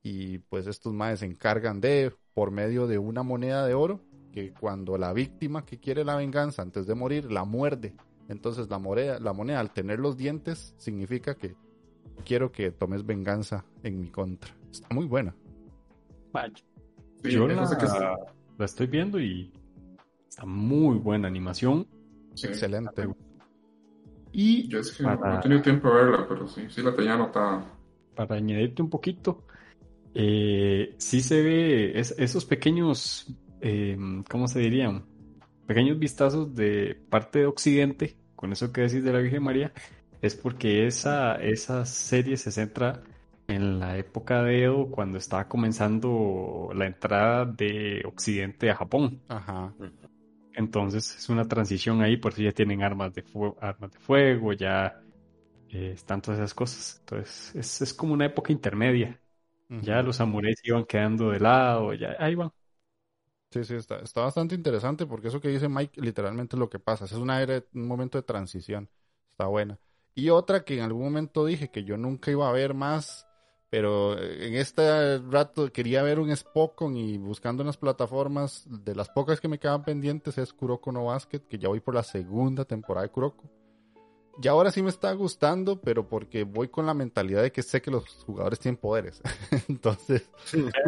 [0.02, 4.54] Y pues estos maes se encargan de, por medio de una moneda de oro, porque
[4.54, 7.96] cuando la víctima que quiere la venganza antes de morir la muerde,
[8.30, 11.56] entonces la moneda, la moneda al tener los dientes significa que
[12.24, 14.56] quiero que tomes venganza en mi contra.
[14.72, 15.36] Está muy buena.
[16.32, 16.54] Vaya,
[17.24, 17.68] Sí, Yo la,
[18.58, 19.52] que estoy viendo y
[20.28, 21.86] está muy buena animación.
[22.34, 22.48] Sí.
[22.48, 23.08] Excelente.
[24.32, 26.82] Y Yo es que no- Para- no he tenido tiempo de verla, pero sí, sí
[26.82, 27.76] la tenía anotada.
[28.16, 29.46] para añadirte un poquito,
[30.14, 33.98] eh, sí se ve es- esos pequeños, eh,
[34.30, 35.06] ¿cómo se dirían?
[35.66, 39.72] Pequeños vistazos de parte de Occidente, con eso que decís de la Virgen María,
[40.22, 43.04] es porque esa, esa serie se centra
[43.50, 49.22] en la época de Edo, cuando estaba comenzando la entrada de Occidente a Japón.
[49.28, 49.74] Ajá.
[50.54, 54.54] Entonces es una transición ahí, por si ya tienen armas de fuego, armas de fuego,
[54.54, 55.02] ya
[55.70, 56.98] eh, están todas esas cosas.
[57.00, 59.20] Entonces es, es como una época intermedia.
[59.70, 62.52] Ya los samuráis iban quedando de lado, ya ahí van.
[63.52, 66.80] Sí, sí, está, está bastante interesante porque eso que dice Mike literalmente es lo que
[66.80, 67.06] pasa.
[67.06, 68.90] Es una era, un momento de transición.
[69.30, 69.80] Está buena.
[70.14, 73.29] Y otra que en algún momento dije que yo nunca iba a ver más,
[73.70, 78.96] pero eh, en este rato quería ver un Spokon y buscando en las plataformas, de
[78.96, 82.04] las pocas que me quedan pendientes es Kuroko no Basket, que ya voy por la
[82.04, 83.50] segunda temporada de Kuroko.
[84.42, 87.82] Y ahora sí me está gustando, pero porque voy con la mentalidad de que sé
[87.82, 89.22] que los jugadores tienen poderes.
[89.68, 90.30] Entonces,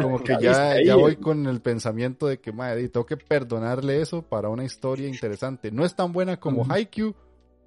[0.00, 4.22] como que ya, ya voy con el pensamiento de que, madre, tengo que perdonarle eso
[4.22, 5.70] para una historia interesante.
[5.70, 6.64] No es tan buena como.
[6.66, 7.14] Haikyuu,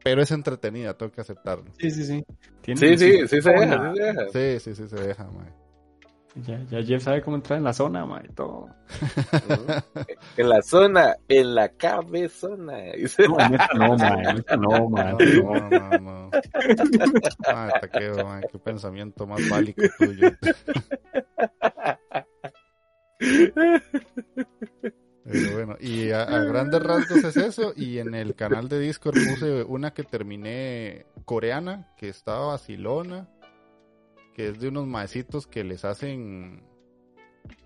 [0.05, 1.65] pero es entretenida, tengo que aceptarlo.
[1.79, 2.23] Sí, sí, sí.
[2.61, 4.29] Tiene Sí, sí, su sí se deja, sí se deja.
[4.31, 5.51] Sí, sí, sí, se deja, madre.
[6.35, 8.69] Ya, ya Jeff sabe cómo entrar en la zona, ma, y todo.
[10.37, 12.83] En la zona, en la cabezona.
[13.27, 15.13] No, en esta no, ma, en esta no, ma.
[15.13, 16.29] No, no, no,
[17.81, 20.29] taqueo, madre, qué pensamiento más bálico tuyo.
[25.27, 27.73] Pero bueno, y a, grandes rasgos es eso.
[27.75, 33.27] Y en el canal de Discord puse una que terminé coreana, que estaba vacilona,
[34.35, 36.63] que es de unos maecitos que les hacen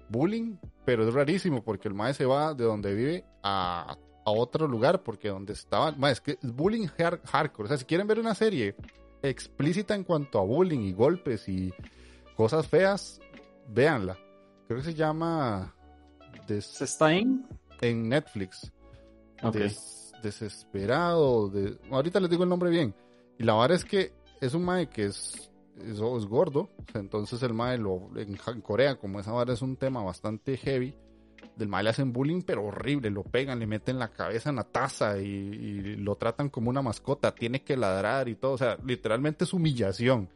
[0.08, 0.56] bullying,
[0.86, 5.04] pero es rarísimo porque el mae se va de donde vive a, a otro lugar,
[5.04, 7.66] porque donde estaba, mae, es que es bullying hard- hardcore.
[7.66, 8.76] O sea, si quieren ver una serie
[9.22, 11.74] explícita en cuanto a bullying y golpes y
[12.36, 13.20] cosas feas,
[13.68, 14.18] véanla.
[14.68, 15.76] Creo que se llama
[16.50, 17.46] Des- ¿Se está en?
[17.82, 18.72] en Netflix.
[19.42, 19.56] Ok.
[19.56, 21.50] Des- desesperado.
[21.50, 22.94] de- Ahorita les digo el nombre bien.
[23.38, 26.70] Y la verdad es que es un mae que es, es, es gordo.
[26.94, 30.58] entonces el mae lo, en, Ja- en Corea, como esa vara es un tema bastante
[30.58, 30.94] heavy,
[31.56, 33.10] del mae le hacen bullying, pero horrible.
[33.10, 36.82] Lo pegan, le meten la cabeza en la taza y, y lo tratan como una
[36.82, 37.34] mascota.
[37.34, 38.54] Tiene que ladrar y todo.
[38.54, 40.30] O sea, literalmente es humillación.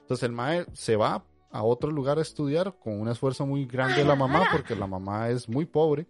[0.00, 1.24] Entonces el mae se va
[1.56, 4.86] a otro lugar a estudiar con un esfuerzo muy grande de la mamá, porque la
[4.86, 6.06] mamá es muy pobre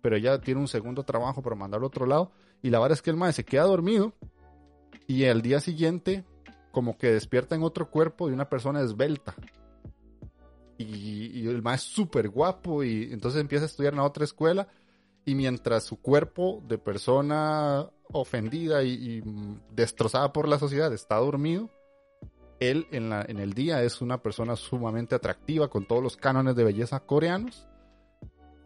[0.00, 2.30] pero ella tiene un segundo trabajo para mandarlo a otro lado.
[2.62, 4.14] Y la verdad es que el mae se queda dormido
[5.06, 6.24] y al día siguiente
[6.72, 9.34] como que despierta en otro cuerpo de una persona esbelta.
[10.76, 14.24] Y, y el mae es súper guapo y entonces empieza a estudiar en la otra
[14.24, 14.68] escuela
[15.24, 19.22] y mientras su cuerpo de persona ofendida y, y,
[19.74, 21.68] destrozada por la sociedad está dormido,
[22.60, 26.56] él en, la, en el día es una persona sumamente atractiva con todos los cánones
[26.56, 27.68] de belleza coreanos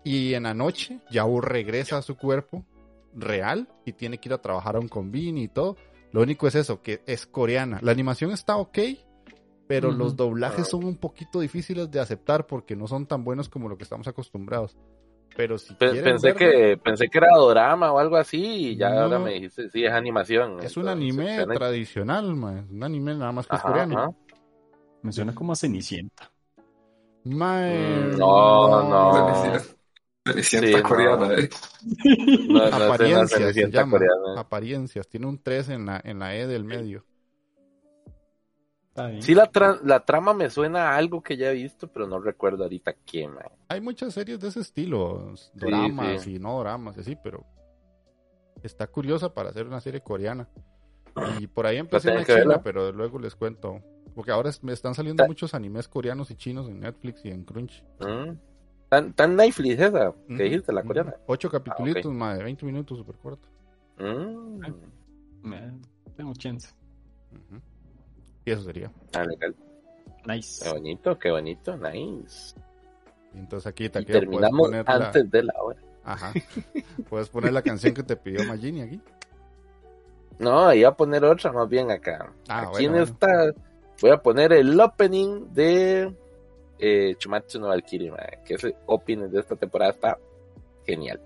[0.04, 2.64] y en la noche Yao regresa a su cuerpo
[3.14, 5.76] real y tiene que ir a trabajar a un convini y todo.
[6.12, 7.78] Lo único es eso, que es coreana.
[7.82, 8.78] La animación está ok,
[9.66, 13.68] pero los doblajes son un poquito difíciles de aceptar porque no son tan buenos como
[13.68, 14.76] lo que estamos acostumbrados.
[15.36, 18.90] Pero si quieren Pensé verlo, que, pensé que era drama o algo así y ya
[18.90, 19.00] No.
[19.02, 20.58] ahora me dijiste, sí, es animación.
[20.62, 22.62] es un anime suena- tradicional, mae.
[22.70, 23.98] un anime nada más que es Ajá, coreano.
[23.98, 24.10] ajá.
[25.02, 26.30] Me suena como a Cenicienta.
[27.24, 29.12] Mae, Mm, no, no.
[29.14, 29.76] Cenicienta-
[30.24, 30.88] Cenicienta Sí, no.
[30.88, 31.48] coreana, eh.
[32.48, 33.92] No, no es una apariencias se Cenicienta llama.
[33.92, 34.40] coreana.
[34.40, 35.08] Apariencias.
[35.08, 37.04] Tiene un 3 en la, en la E del medio.
[39.20, 42.18] Sí, la, tra- la trama me suena a algo que ya he visto, pero no
[42.20, 43.44] recuerdo ahorita qué, man.
[43.68, 46.34] Hay muchas series de ese estilo, dramas sí.
[46.36, 47.44] y no dramas, y así, pero
[48.62, 50.46] está curiosa para hacer una serie coreana.
[51.38, 52.62] Y por ahí empecé que china, verla.
[52.62, 53.80] pero luego les cuento.
[54.14, 57.44] Porque ahora me están saliendo Ta- muchos animes coreanos y chinos en Netflix y en
[57.44, 57.82] Crunch.
[58.00, 58.36] Mm.
[58.90, 61.14] Tan, tan Netflix esa, que Ujú, dijiste, la coreana.
[61.26, 62.14] Ocho capitulitos, Ah, ok.
[62.14, 63.48] más de 20 minutos, súper corto.
[63.98, 64.60] Mm.
[66.14, 66.68] Tengo chance.
[67.32, 67.60] Ujú.
[68.44, 68.90] Y eso sería.
[69.14, 69.54] Ah, legal.
[70.24, 70.68] Qué Nice.
[70.70, 72.54] bonito, qué bonito, nice.
[73.34, 74.94] Y entonces aquí terminamos poner la...
[74.94, 75.80] antes de la hora.
[76.04, 76.32] Ajá.
[77.08, 79.00] puedes poner la canción que te pidió Magini aquí.
[80.38, 82.32] No, iba a poner otra más bien acá.
[82.48, 83.04] Ah, Aquí bueno, en bueno.
[83.04, 83.60] esta
[84.00, 86.12] voy a poner el opening de
[86.78, 88.12] eh, Chumatsu no Valkyrie,
[88.44, 90.18] que ese opening de esta temporada está
[90.84, 91.20] genial.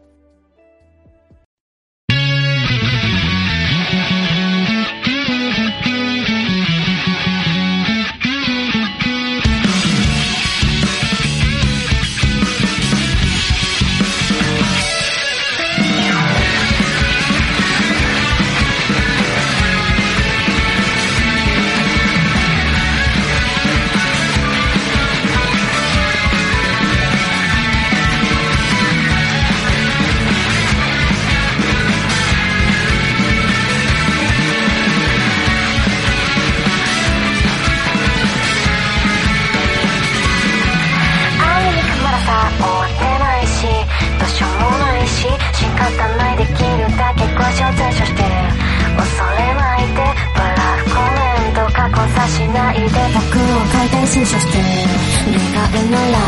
[52.72, 55.40] いで僕を回転新書して願
[55.86, 56.18] うなら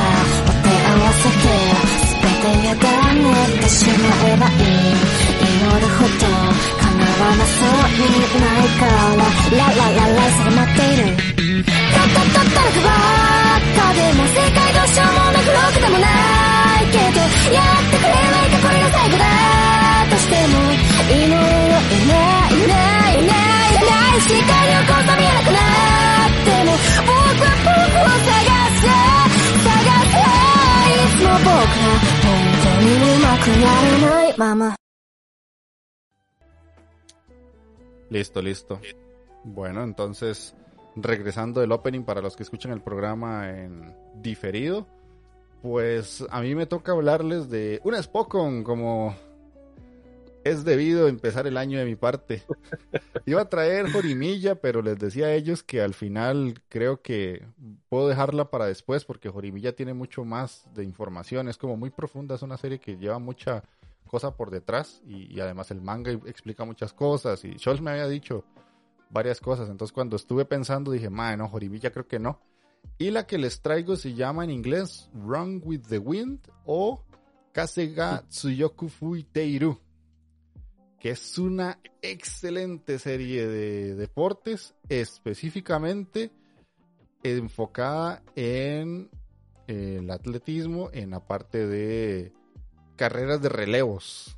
[0.45, 1.47] お手合わせて
[2.19, 3.27] 全て委ね
[3.61, 3.93] てしま
[4.29, 4.63] えばいい。
[5.39, 6.27] 祈るほど
[6.79, 8.03] 叶わなそうに
[8.39, 8.93] ないから。
[9.57, 11.17] ララララ迫っている。
[11.17, 16.07] たったたったらくばっかでも正解どうしようもなくロックでもな
[16.81, 17.21] いけど
[17.55, 19.25] やってくれないかこれが最後だ
[20.11, 20.55] としても
[21.11, 22.15] 祈るのいな
[22.49, 22.75] いいな
[23.11, 23.59] いいない。
[23.69, 25.59] いない視界のこそ見えなくな
[26.15, 26.18] っ
[38.11, 38.81] Listo, listo.
[39.45, 40.55] Bueno, entonces,
[40.97, 44.87] regresando del opening para los que escuchan el programa en diferido,
[45.63, 49.15] pues a mí me toca hablarles de un Spokon como
[50.45, 52.43] es debido empezar el año de mi parte.
[53.27, 57.47] Iba a traer Jorimilla, pero les decía a ellos que al final creo que
[57.89, 62.35] puedo dejarla para después porque Jorimilla tiene mucho más de información, es como muy profunda,
[62.35, 63.63] es una serie que lleva mucha
[64.07, 68.45] cosa por detrás y, además el manga explica muchas cosas y Scholz me había dicho
[69.11, 72.41] varias cosas, entonces cuando estuve pensando dije, madre, no, Jorimilla creo que no.
[72.97, 77.05] Y la que les traigo se llama en inglés Run with the Wind o
[77.53, 79.79] Kasega Tsuyoku Fui Teiru
[81.01, 86.33] que es una excelente serie de deportes, específicamente
[87.23, 89.11] enfocada en
[89.67, 92.33] el atletismo, en la parte de
[92.97, 94.37] carreras de relevos.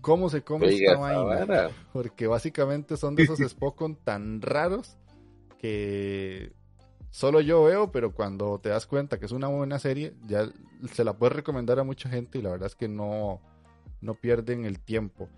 [0.00, 1.22] ¿Cómo se come Oiga, esta vaina?
[1.22, 1.70] vara.
[1.92, 4.96] Porque básicamente son de esos Spokon tan raros
[5.58, 6.52] que
[7.10, 10.48] solo yo veo, pero cuando te das cuenta que es una buena serie, ya
[10.92, 13.40] se la puedes recomendar a mucha gente y la verdad es que no,
[14.00, 15.28] no pierden el tiempo.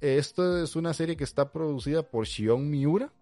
[0.00, 3.12] Esto es una serie que está producida por Shion Miura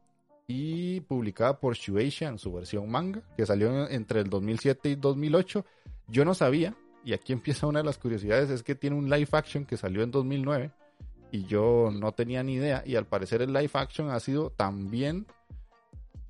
[0.46, 5.64] y publicada por Shueisha en su versión manga, que salió entre el 2007 y 2008.
[6.08, 9.28] Yo no sabía, y aquí empieza una de las curiosidades, es que tiene un live
[9.32, 10.70] action que salió en 2009
[11.34, 15.26] y yo no tenía ni idea, y al parecer el live action ha sido también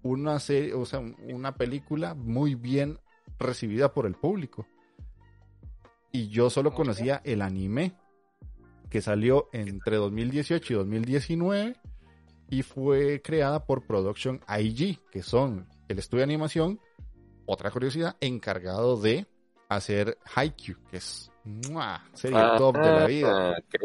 [0.02, 2.98] una serie, o sea, una película muy bien
[3.38, 4.66] recibida por el público.
[6.10, 7.92] Y yo solo conocía el anime
[8.94, 11.76] que salió entre 2018 y 2019
[12.48, 16.78] y fue creada por Production IG, que son el estudio de animación,
[17.44, 19.26] otra curiosidad, encargado de
[19.68, 22.04] hacer Haikyuu, que es ¡mua!
[22.12, 23.50] serie top de la vida.
[23.50, 23.82] Ah, ok.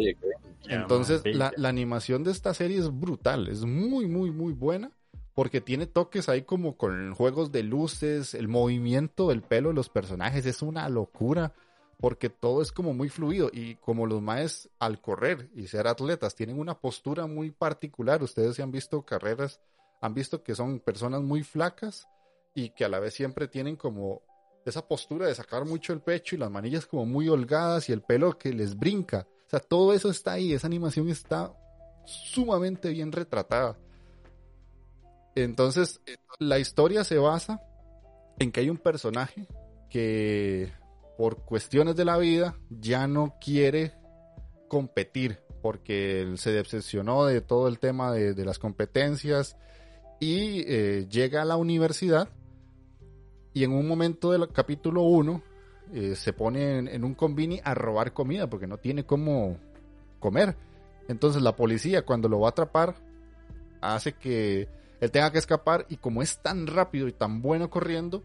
[0.68, 4.92] Entonces, la, la animación de esta serie es brutal, es muy, muy, muy buena,
[5.34, 9.90] porque tiene toques ahí como con juegos de luces, el movimiento del pelo de los
[9.90, 11.56] personajes es una locura,
[12.00, 16.34] porque todo es como muy fluido y como los maes al correr y ser atletas
[16.34, 19.60] tienen una postura muy particular, ustedes han visto carreras,
[20.02, 22.08] han visto que son personas muy flacas
[22.56, 24.22] y que a la vez siempre tienen como
[24.66, 28.02] esa postura de sacar mucho el pecho y las manillas como muy holgadas y el
[28.02, 29.28] pelo que les brinca.
[29.48, 31.54] O sea, todo eso está ahí, esa animación está
[32.06, 33.78] sumamente bien retratada.
[35.36, 36.00] Entonces,
[36.40, 37.62] la historia se basa
[38.40, 39.48] en que hay un personaje
[39.90, 40.72] que
[41.20, 43.92] por cuestiones de la vida ya no quiere
[44.70, 49.58] competir porque él se decepcionó de todo el tema de, las competencias
[50.22, 52.30] y eh, llega a la universidad
[53.54, 55.44] y en un momento del capítulo 1
[55.94, 59.58] eh, se pone en, en un convini a robar comida porque no tiene cómo
[60.22, 60.56] comer.
[61.10, 62.96] Entonces la policía cuando lo va a atrapar
[63.82, 64.70] hace que
[65.02, 68.24] él tenga que escapar y como es tan rápido y tan bueno corriendo,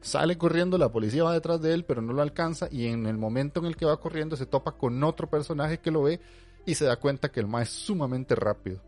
[0.00, 3.16] sale corriendo, la policía va detrás de él pero no lo alcanza y en el
[3.16, 6.20] momento en el que va corriendo se topa con otro personaje que lo ve
[6.64, 8.82] y se da cuenta que el ma es sumamente rápido.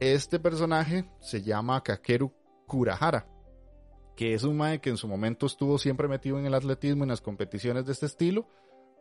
[0.00, 2.32] Este personaje se llama Kakeru
[2.66, 3.26] Kurahara
[4.16, 7.10] que es un mae que en su momento estuvo siempre metido en el atletismo, en
[7.10, 8.48] las competiciones de este estilo,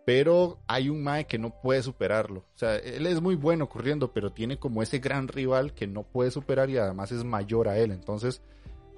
[0.06, 2.42] pero hay un mae que no puede superarlo.
[2.54, 6.04] O sea, él es muy bueno corriendo, pero tiene como ese gran rival que no
[6.04, 7.92] puede superar y además es mayor a él.
[7.92, 8.42] Entonces,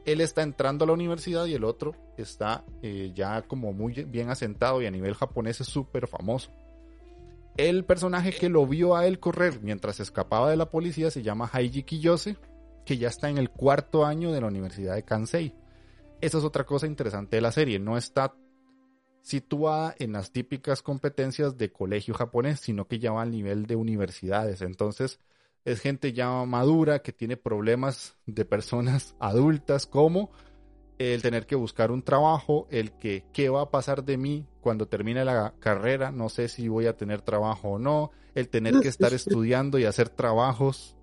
[0.08, 4.30] él está entrando a la universidad y el otro está eh, ya como muy bien
[4.30, 6.50] asentado y a nivel japonés es súper famoso.
[7.58, 11.50] El personaje que lo vio a él correr mientras escapaba de la policía se llama
[11.52, 12.38] Haiji Kiyose,
[12.86, 15.54] que ya está en el cuarto año de la Universidad de Kansei.
[16.22, 17.78] Esa es otra cosa interesante de la serie.
[17.78, 18.34] No está
[19.24, 23.76] situada en las típicas competencias de colegio japonés, sino que ya va al nivel de
[23.76, 24.62] universidades.
[24.62, 25.20] Entonces,
[25.68, 30.32] es gente ya madura que tiene problemas de personas adultas como
[30.98, 34.88] el tener que buscar un trabajo, el que qué va a pasar de mí cuando
[34.88, 38.88] termine la carrera, no sé si voy a tener trabajo o no, el tener que
[38.88, 40.96] estar estudiando y hacer trabajos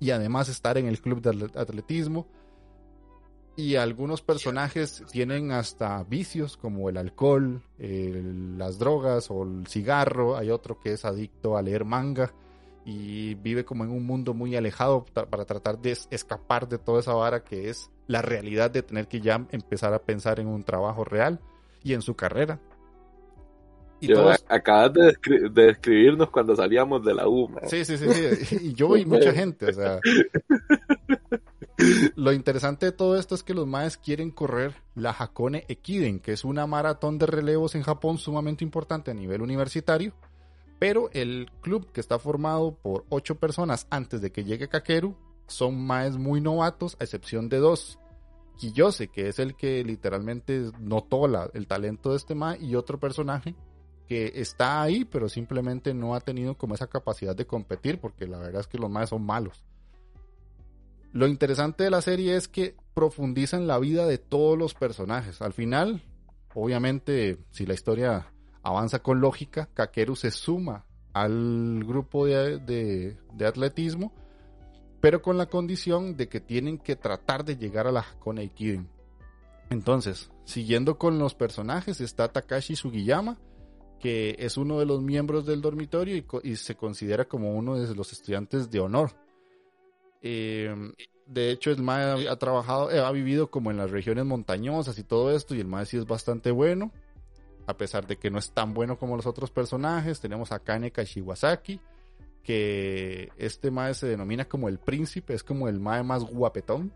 [0.00, 2.26] y además estar en el club de atle- atletismo.
[3.54, 10.36] Y algunos personajes tienen hasta vicios como el alcohol, el- las drogas o el cigarro.
[10.38, 12.32] Hay otro que es adicto a leer manga
[12.88, 17.00] y vive como en un mundo muy alejado para tratar de es- escapar de toda
[17.00, 20.62] esa vara que es la realidad de tener que ya empezar a pensar en un
[20.62, 21.40] trabajo real
[21.82, 22.60] y en su carrera.
[23.98, 27.62] Y Yo, acabas de, descri- de describirnos cuando salíamos de la U, man.
[27.66, 28.56] Sí, sí, sí, sí.
[28.68, 30.00] Y yo y mucha gente, o sea.
[32.14, 36.32] Lo interesante de todo esto es que los maes quieren correr la Hakone Ekiden, que
[36.32, 40.14] es una maratón de relevos en Japón sumamente importante a nivel universitario.
[40.78, 45.16] Pero el club que está formado por ocho personas antes de que llegue Kakeru
[45.46, 47.98] son maes muy novatos, a excepción de dos.
[48.58, 52.98] Kiyose, que es el que literalmente notó la- el talento de este mae, y otro
[52.98, 53.54] personaje
[54.06, 58.38] que está ahí, pero simplemente no ha tenido como esa capacidad de competir, porque la
[58.38, 59.64] verdad es que los maes son malos.
[61.12, 65.42] Lo interesante de la serie es que profundiza en la vida de todos los personajes.
[65.42, 66.02] Al final,
[66.54, 68.32] obviamente, si la historia
[68.66, 74.12] avanza con lógica, Kakeru se suma al grupo de, de- atletismo,
[75.00, 78.88] pero con la condición de que tienen que tratar de llegar a la Hakone Ikiden.
[79.70, 83.38] Entonces, siguiendo con los personajes, está Takashi Sugiyama,
[84.00, 88.12] que es uno de los miembros del dormitorio y, se considera como uno de los
[88.12, 89.12] estudiantes de honor.
[90.22, 90.74] Eh,
[91.24, 94.98] de hecho, el MAE ha, ha trabajado, eh, ha vivido como en las regiones montañosas
[94.98, 96.90] y todo esto, y el MAE sí es bastante bueno,
[97.66, 100.20] a pesar de que no es tan bueno como los otros personajes.
[100.20, 101.80] Tenemos a Kane Kashiwasaki,
[102.42, 106.92] que este MAE se denomina como el príncipe, es como el MAE más guapetón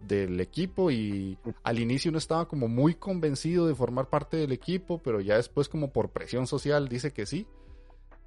[0.00, 4.98] del equipo y al inicio no estaba como muy convencido de formar parte del equipo,
[4.98, 7.46] pero ya después como por presión social dice que sí.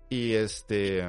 [0.09, 1.03] Y este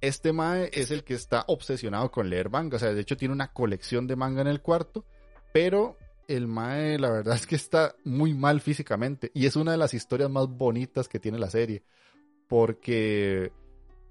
[0.00, 3.34] este mae es el que está obsesionado con leer manga, o sea, de hecho tiene
[3.34, 5.04] una colección de manga en el cuarto,
[5.52, 5.98] pero
[6.30, 9.94] el mae la verdad es que está muy mal físicamente y es una de las
[9.94, 11.82] historias más bonitas que tiene la serie,
[12.48, 13.52] porque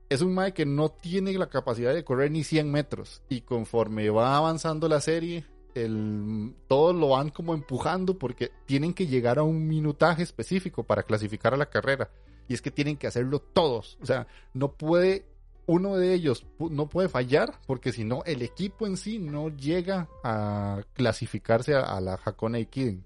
[0.09, 4.09] es un mae que no tiene la capacidad de correr ni 100 metros y conforme
[4.09, 5.45] va avanzando la serie,
[5.75, 11.03] el, todos lo van como empujando porque tienen que llegar a un minutaje específico para
[11.03, 12.09] clasificar a la carrera.
[12.47, 13.99] Y es que tienen que hacerlo todos.
[14.01, 15.25] O sea, no puede,
[15.69, 20.09] uno de ellos no puede fallar porque si no, el equipo en sí no llega
[20.23, 23.05] a clasificarse a, la Hakone Ikiden.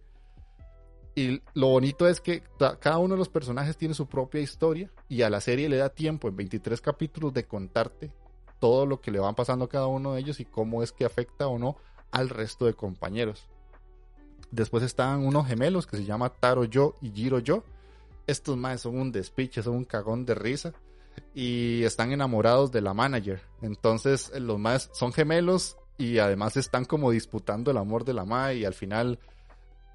[1.13, 2.41] Y lo bonito es que
[2.79, 5.89] cada uno de los personajes tiene su propia historia y a la serie le da
[5.89, 8.13] tiempo en 23 capítulos de contarte
[8.59, 11.03] todo lo que le van pasando a cada uno de ellos y cómo es que
[11.03, 11.75] afecta o no
[12.11, 13.49] al resto de compañeros.
[14.51, 17.65] Después están unos gemelos que se llama Taro Yo y Jiro Yo.
[18.25, 20.73] Estos más son un despiche, son un cagón de risa
[21.33, 23.41] y están enamorados de la manager.
[23.61, 28.53] Entonces los más son gemelos y además están como disputando el amor de la ma
[28.53, 29.19] y al final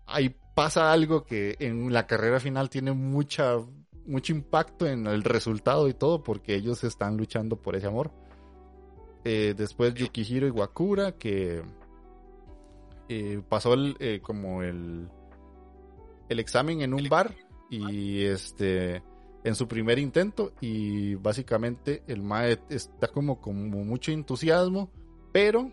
[0.07, 3.57] ahí pasa algo que en la carrera final tiene mucha
[4.07, 8.11] mucho impacto en el resultado y todo porque ellos están luchando por ese amor.
[9.25, 11.63] Eh, después Yukihiro Iwakura que
[13.09, 15.09] eh, pasó el, eh, como el
[16.29, 17.35] el examen en un bar
[17.71, 19.03] y este
[19.49, 24.91] en su primer intento y básicamente el mae está como con mucho entusiasmo
[25.33, 25.71] pero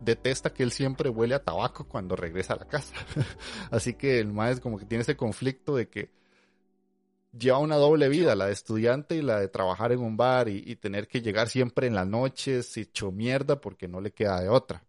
[0.00, 2.94] detesta que él siempre huele a tabaco cuando regresa a la casa
[3.70, 6.10] así que el mae como que tiene ese conflicto de que
[7.38, 10.62] lleva una doble vida, la de estudiante y la de trabajar en un bar y,
[10.64, 14.48] y tener que llegar siempre en las noches hecho mierda porque no le queda de
[14.48, 14.84] otra.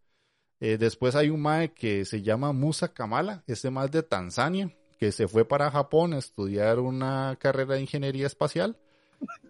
[0.59, 5.11] Eh, después hay un mae que se llama Musa Kamala, este mae de Tanzania, que
[5.11, 8.77] se fue para Japón a estudiar una carrera de ingeniería espacial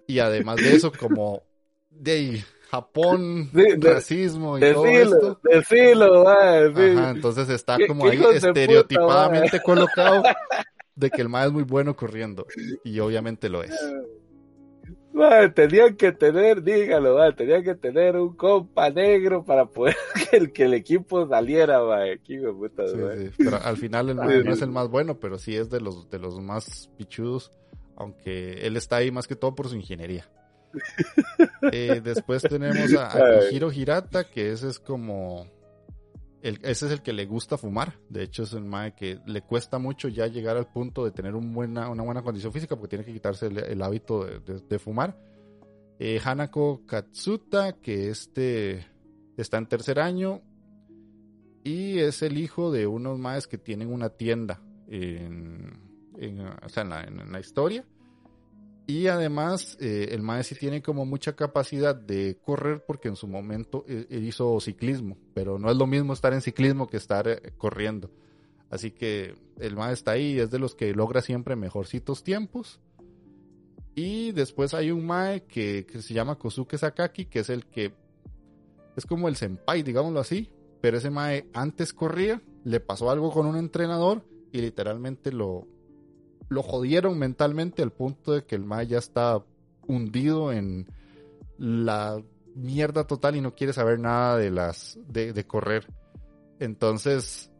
[0.07, 1.43] y además de eso como
[1.89, 5.39] de ahí, Japón, Sí, de- racismo y todo Decilo, esto.
[5.43, 6.81] decilo, man, sí.
[6.97, 10.23] Ajá, entonces está ¿Qué- como ahí puta, estereotipadamente colocado
[10.95, 12.45] de que el mae es muy bueno corriendo
[12.83, 13.73] y obviamente lo es.
[15.16, 19.95] Man, tenían que tener, dígalo, man, tenían que tener un compa negro para poder
[20.30, 22.20] que el, que el equipo saliera, man.
[22.22, 25.18] Qué hijo de puta, Sí, sí, Pero al final el no es el más bueno,
[25.18, 27.53] pero sí es de los de los más pichudos,
[27.95, 30.28] aunque él está ahí más que todo por su ingeniería.
[31.72, 33.51] Eh, después tenemos a, a.
[33.51, 35.47] Hiro Hirata, que ese es como
[36.45, 37.99] ese es el que le gusta fumar.
[38.09, 41.33] De hecho, es el mae que le cuesta mucho ya llegar al punto de tener
[41.33, 45.17] buena, una buena condición física porque tiene que quitarse el, hábito de, fumar.
[45.97, 48.85] Eh, Hanako Katsuta, que este
[49.37, 50.41] está en tercer año
[51.63, 55.73] y es el hijo de unos maes que tienen una tienda en,
[56.19, 57.85] en la historia.
[58.88, 63.27] Y además, eh, el Mae sí tiene como mucha capacidad de correr porque en su
[63.27, 67.41] momento eh, hizo ciclismo, pero no es lo mismo estar en ciclismo que estar eh,
[67.57, 68.11] corriendo.
[68.69, 72.79] Así que el Mae está ahí, es de los que logra siempre mejorcitos tiempos.
[73.95, 77.93] Y después hay un Mae que, que se llama Kosuke Sakaki, que es el que
[78.95, 80.51] es como el senpai, digámoslo así.
[80.81, 85.67] Pero ese Mae antes corría, le pasó algo con un entrenador y literalmente lo,
[86.49, 89.43] lo jodieron mentalmente al punto de que el Mae ya está
[89.87, 90.87] hundido en
[91.57, 92.21] la
[92.55, 95.87] mierda total y no quiere saber nada de las de, correr.
[96.59, 97.51] Entonces,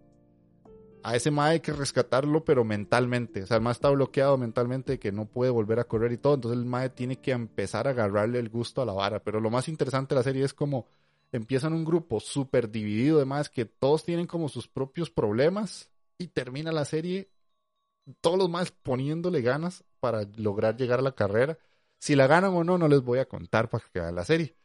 [1.04, 3.44] a ese Mae hay que rescatarlo, pero mentalmente.
[3.44, 6.36] O sea, el Mae está bloqueado mentalmente que no puede volver a correr y todo.
[6.36, 9.20] Entonces el Mae tiene que empezar a agarrarle el gusto a la vara.
[9.24, 10.88] Pero lo más interesante de la serie es como
[11.32, 16.28] empiezan un grupo súper dividido de Maes que todos tienen como sus propios problemas y
[16.28, 17.30] termina la serie
[18.22, 21.58] todos los más poniéndole ganas para lograr llegar a la carrera.
[22.00, 24.56] Si la ganan o no, no les voy a contar para que vean la serie.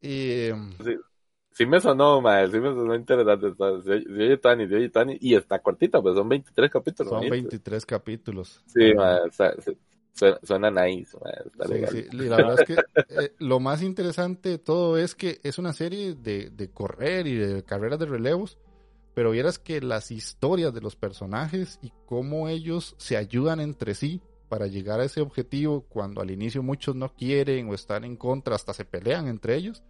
[0.00, 0.96] Y, Sí,
[1.52, 3.54] sí me sonó, mae, sí me sonó interesante.
[3.84, 7.12] Se oye Tani, se oye Tani, y está cortita, pues son 23 capítulos.
[7.12, 7.30] son bonitos.
[7.30, 8.64] 23 capítulos.
[8.66, 9.78] Sí, mae, o sea, se-
[10.12, 11.92] suena, suena nice, está Sí, legal.
[11.92, 15.58] sí, y la verdad es que eh, lo más interesante de todo es que es
[15.58, 18.58] una serie de, de correr y de carreras de relevos,
[19.14, 24.20] pero vieras que las historias de los personajes y cómo ellos se ayudan entre sí
[24.48, 28.54] para llegar a ese objetivo cuando al inicio muchos no quieren o están en contra,
[28.54, 29.82] hasta se pelean entre ellos,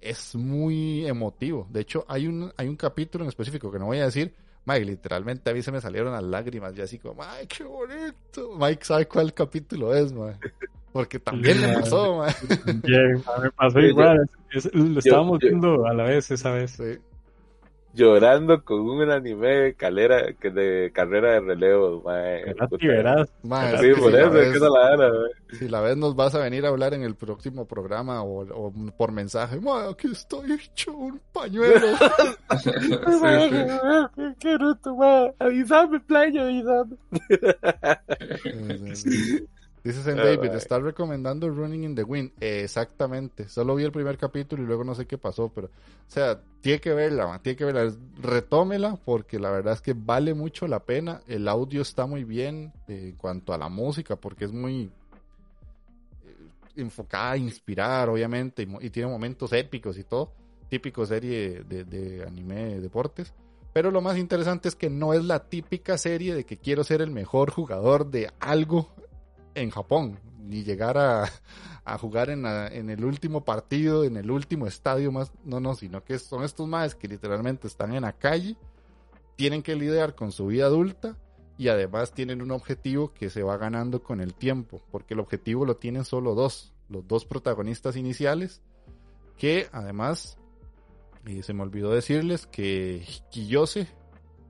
[0.00, 1.66] es muy emotivo.
[1.70, 4.34] De hecho, hay un, hay un capítulo en específico que no voy a decir,
[4.66, 8.56] Mike, literalmente a mí se me salieron las lágrimas, ya así como, ¡ay, qué bonito!
[8.58, 10.38] Mike sabe cuál capítulo es, Mike.
[10.92, 12.62] Porque también le pasó, Mike.
[12.86, 14.28] Mí me pasó igual.
[14.50, 16.70] Es- lo estábamos yo- viendo a la vez esa vez.
[16.72, 16.98] Sí.
[17.96, 22.44] Llorando con un anime de, calera, que de carrera de relevos, mae.
[23.80, 25.56] Sí, por si la eso, es ves- que la gana, mae.
[25.58, 28.72] Si la ves nos vas a venir a hablar en el próximo programa o, o
[28.98, 29.58] por mensaje.
[29.60, 31.86] Mae, aquí estoy hecho un pañuelo.
[32.62, 34.34] Sí, sí.
[34.40, 35.34] Qué bruto, mae.
[35.38, 36.96] Avísame, playa, avísame.
[39.86, 42.32] Dice Zen Ah, David, está recomendando Running in the Wind.
[42.40, 43.48] Eh, exactamente.
[43.48, 46.80] Solo vi el primer capítulo y luego no sé qué pasó, pero, o sea, tiene
[46.80, 47.94] que verla, tiene que verla.
[48.20, 51.20] Retómela porque la verdad es que vale mucho la pena.
[51.28, 54.90] El audio está muy bien eh, en cuanto a la música porque es muy
[56.24, 56.36] eh,
[56.74, 60.32] enfocada a inspirar, obviamente, y, tiene momentos épicos y todo.
[60.68, 63.32] Típico serie de, de anime de deportes.
[63.72, 67.02] Pero lo más interesante es que no es la típica serie de que quiero ser
[67.02, 68.88] el mejor jugador de algo
[69.56, 71.28] en Japón, ni llegar a,
[71.98, 76.18] jugar en, en el último partido, en el último estadio más, no, no, sino que
[76.18, 78.56] son estos más que literalmente están en la calle,
[79.36, 81.16] tienen que lidiar con su vida adulta
[81.58, 85.64] y además tienen un objetivo que se va ganando con el tiempo, porque el objetivo
[85.64, 88.60] lo tienen solo dos, los dos protagonistas iniciales,
[89.38, 90.38] que además,
[91.26, 93.88] eh, se me olvidó decirles que Kiyose,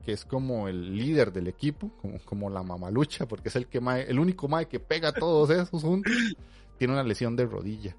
[0.07, 3.81] que es como el líder del equipo, como, como la mamalucha, porque es el que
[3.81, 6.13] mae- el único mae que pega a todos esos juntos,
[6.77, 7.93] tiene una lesión de rodilla.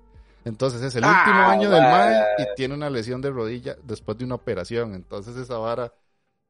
[0.46, 2.26] Entonces es el Ah, último año del mae mae.
[2.38, 4.94] y tiene una lesión de rodilla después de una operación.
[4.94, 5.92] Entonces esa vara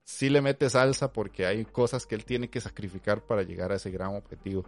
[0.04, 3.74] sí le mete salsa porque hay cosas que él tiene que sacrificar para llegar a
[3.74, 4.64] ese gran objetivo.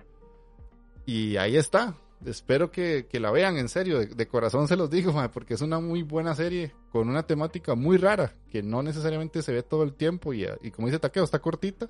[1.07, 1.95] Y ahí está.
[2.25, 5.81] Espero que, que la vean, en serio, de, corazón se los digo, porque es una
[5.81, 9.95] muy buena serie con una temática muy rara, que no necesariamente se ve todo el
[9.95, 11.89] tiempo y, y como dice Takeo, está cortita.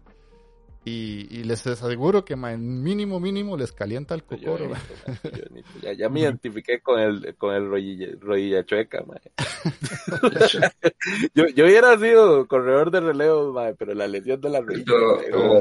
[0.83, 4.67] Y, y les aseguro que mínimo, mínimo les calienta el cocoro.
[4.71, 4.79] mae.
[4.81, 5.69] Llonito, mae, llonito.
[5.83, 9.21] Ya, ya me identifiqué con el, con el rodilla, rodilla chueca, mae.
[11.35, 14.85] yo, yo hubiera sido corredor de relevos, mae, pero la lesión de la rodilla.
[14.87, 15.61] Yo- yo-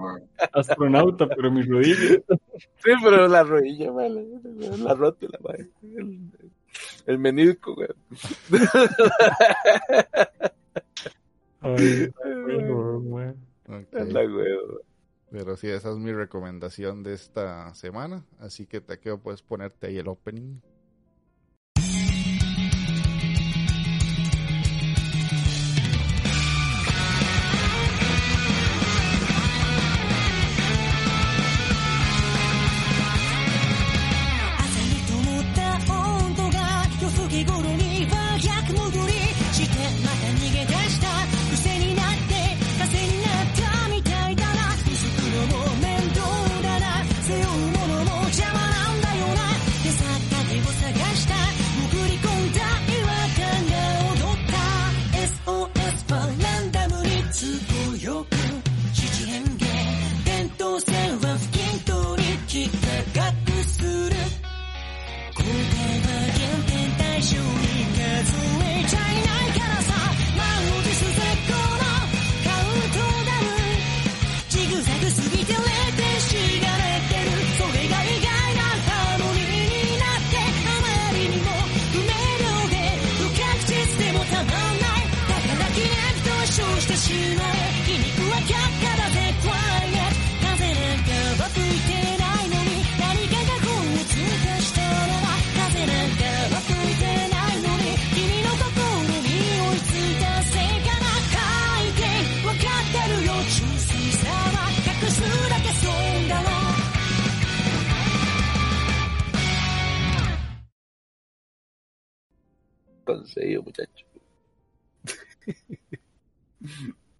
[0.00, 0.22] man.
[0.52, 1.96] Astronauta, pero mi rodilla.
[2.78, 4.22] Sí, pero la rodilla, mae, la,
[4.78, 5.68] la rótula, mae.
[5.82, 6.18] El,
[7.06, 7.88] el menisco, güey.
[11.62, 12.10] Ay,
[14.28, 14.52] güey.
[15.30, 18.24] Pero sí, esa es mi recomendación de esta semana.
[18.38, 20.60] Así que Takeo, puedes ponerte ahí el opening.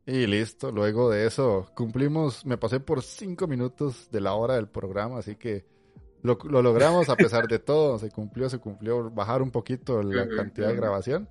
[0.06, 4.68] Y listo, luego de eso cumplimos, me pasé por cinco minutos de la hora del
[4.68, 5.64] programa, así que
[6.22, 10.28] lo, lo logramos a pesar de todo, se cumplió, se cumplió, bajar un poquito la
[10.28, 11.28] cantidad de grabación.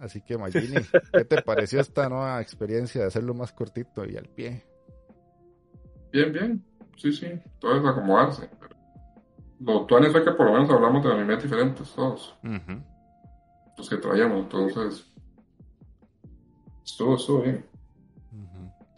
[0.00, 0.76] Así que Magini,
[1.12, 4.64] ¿qué te pareció esta nueva experiencia de hacerlo más cortito y al pie?
[6.10, 6.64] Bien, bien.
[6.96, 7.26] Sí, sí.
[7.58, 8.48] Todo es acomodarse.
[9.60, 12.34] Lo tuanes fue que por lo menos hablamos de animes diferentes todos.
[13.76, 14.40] Los que traíamos.
[14.40, 15.06] Entonces.
[16.84, 17.69] Estuvo, estuvo bien.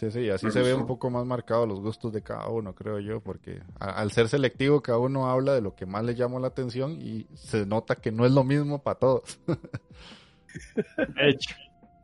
[0.02, 0.10] Ujú.
[0.10, 2.74] Sí, sí, así Me se ve un poco más marcado los gustos de cada uno,
[2.74, 6.14] creo yo, porque a- al ser selectivo cada uno habla de lo que más le
[6.16, 9.38] llamó la atención y se nota que no es lo mismo para todos.
[11.16, 11.54] Hecho.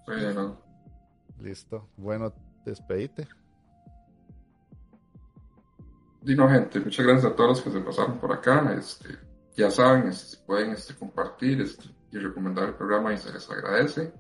[0.07, 0.61] Bueno,
[1.41, 2.33] Listo, bueno,
[2.65, 3.27] despedite.
[6.23, 8.75] Dino gente, muchas gracias a todos los que se pasaron por acá.
[8.77, 9.09] Este,
[9.57, 14.13] ya saben, este, pueden este, compartir este, y recomendar el programa y se les agradece.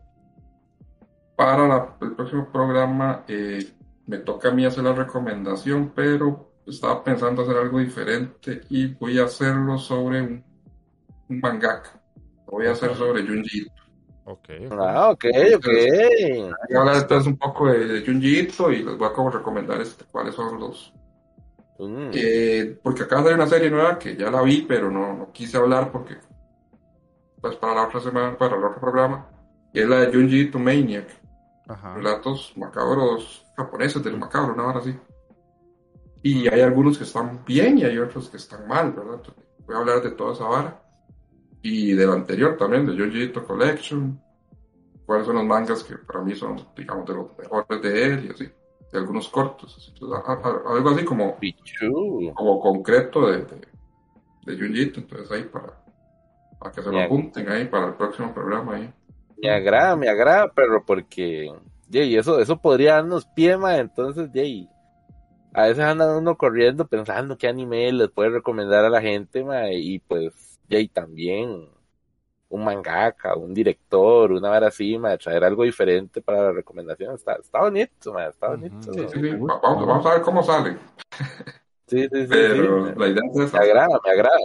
[1.38, 3.64] Para la- el próximo programa eh,
[4.06, 9.20] me toca a mí hacer la recomendación, pero estaba pensando hacer algo diferente y voy
[9.20, 10.44] a hacerlo sobre un,
[11.28, 12.02] un mangaka.
[12.46, 13.72] Lo voy a hacer sobre Junji Ito.
[14.24, 14.48] Ok.
[14.72, 15.24] Ah, ok,
[15.58, 15.66] ok.
[15.68, 19.30] Voy a hablar entonces un poco de, de Junji Ito y les voy a como
[19.30, 20.92] recomendar este, cuáles son los,
[21.80, 22.10] Mm.
[22.12, 25.58] Eh, porque de salir una serie nueva que ya la vi, pero no, no quise
[25.58, 26.16] hablar porque
[27.40, 29.28] pues para la otra semana, para el otro programa,
[29.72, 31.06] que es la de Junji Ito Maniac,
[31.68, 31.94] Ajá.
[31.94, 34.96] relatos macabros japoneses del macabro, una hora así.
[36.22, 39.14] Y hay algunos que están bien y hay otros que están mal, ¿verdad?
[39.16, 40.82] Entonces, voy a hablar de toda esa vara.
[41.62, 44.20] Y del anterior también, de Junji Ito Collection.
[45.06, 48.30] Cuáles son los mangas que para mí son, digamos, de los mejores de él y
[48.30, 48.48] así.
[48.92, 49.76] De algunos cortos.
[49.76, 49.90] así.
[49.92, 52.32] Entonces, a- a- algo así como Pichu.
[52.34, 53.68] como concreto de, de,
[54.46, 55.82] de Junjito, entonces ahí para,
[56.58, 58.92] para que se lo apunten ahí para el próximo programa ahí.
[59.40, 61.52] Me agrada, me agrada, pero porque,
[61.88, 64.68] yey, eso, eso podría darnos pie, ma, entonces, yey,
[65.52, 69.70] a veces anda uno corriendo pensando qué anime les puede recomendar a la gente, ma,
[69.70, 71.68] y pues, yey, también
[72.50, 77.34] un mangaka, un director, una vara así, ma, traer algo diferente para la recomendación, está,
[77.34, 78.92] está bonito, ma, está bonito.
[78.92, 80.76] Sí, Sí, sí, sí, va- vamos, vamos a ver cómo sale,
[81.86, 83.58] sí, sí, sí, pero la idea es me esa.
[83.58, 84.38] agrada, me agrada.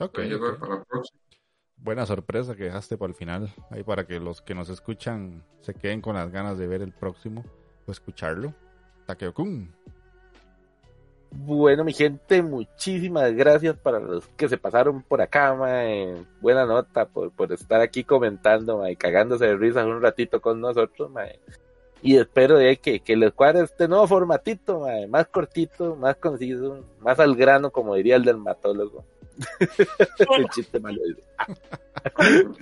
[0.00, 0.60] Ok, Ahí ya sabe, ok.
[0.60, 1.20] para la próxima.
[1.84, 3.50] Buena sorpresa que dejaste para el final.
[3.68, 6.92] Ahí para que los que nos escuchan se queden con las ganas de ver el
[6.92, 7.44] próximo
[7.86, 8.54] o escucharlo.
[9.06, 9.70] Takeo-kun.
[11.30, 16.24] Bueno, mi gente, muchísimas gracias para los que se pasaron por acá, mae.
[16.40, 21.10] Buena nota por, por estar aquí comentando, mae, cagándose de risas un ratito con nosotros,
[21.10, 21.38] mae.
[22.00, 26.82] Y espero de que, que les cuadre este nuevo formatito, mae, más cortito, más conciso,
[27.00, 29.04] más al grano, como diría el dermatólogo.
[30.36, 30.98] El chiste malo.
[31.06, 31.22] dice.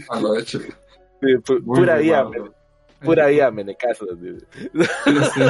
[0.09, 0.59] A lo hecho.
[0.61, 2.45] Sí, pu- Muy pura vida, malo.
[2.45, 3.51] me- pura vida,
[4.21, 4.47] dice.
[5.05, 5.41] Sí, sí.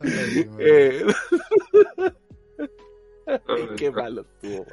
[0.00, 0.50] Ay.
[0.58, 1.04] Eh,
[3.26, 4.66] Ay, qué malo estuvo.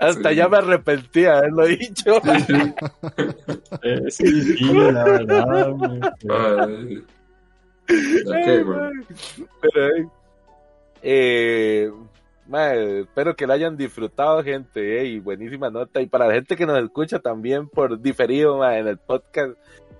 [0.00, 2.20] Hasta ya me arrepentí de haberlo dicho.
[2.24, 2.74] Sí, sí.
[3.82, 5.68] Eh, sí, sí, la verdad.
[5.76, 6.00] me-
[6.34, 7.04] Ay.
[7.86, 8.90] Que, güey.
[9.60, 10.12] Pero,
[11.02, 11.90] eh,
[12.46, 16.00] mae, espero que la hayan disfrutado, gente, eh, y buenísima nota.
[16.00, 19.56] Y para la gente que nos escucha también por diferido en el podcast,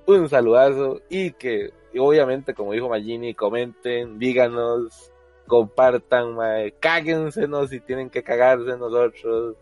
[0.06, 5.10] un saludazo y que obviamente, como dijo Magini, comenten, díganos,
[5.47, 9.56] compartan, mae, cáguensenos si tienen que cagarse nosotros.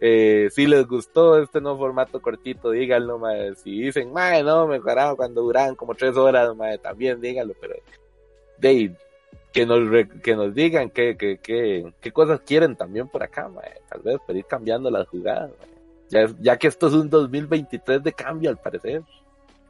[0.00, 3.54] Eh, si les gustó este nuevo formato cortito, díganlo, mae.
[3.56, 7.74] Si dicen, mae, no, me carajo cuando duran como tres horas, mae, también díganlo, pero
[8.58, 8.92] de
[9.52, 13.48] que nos re- que nos digan qué, qué, qué, qué cosas quieren también por acá,
[13.48, 13.80] mae.
[13.88, 15.68] tal vez para ir cambiando las jugadas, mae.
[16.08, 19.02] ya, ya que esto es un 2023 de cambio al parecer.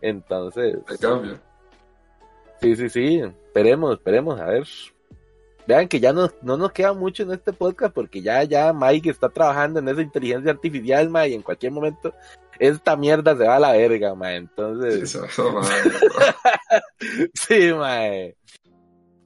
[0.01, 1.41] Entonces, Te cambia.
[2.61, 4.67] sí, sí, sí, esperemos, esperemos, a ver.
[5.67, 9.11] Vean que ya no, no nos queda mucho en este podcast porque ya, ya Mike
[9.11, 12.15] está trabajando en esa inteligencia artificial, mae, y en cualquier momento
[12.59, 14.39] esta mierda se va a la verga, mae.
[14.39, 15.61] Sí, Entonces, eso- eso.
[17.35, 18.35] Sí, mae.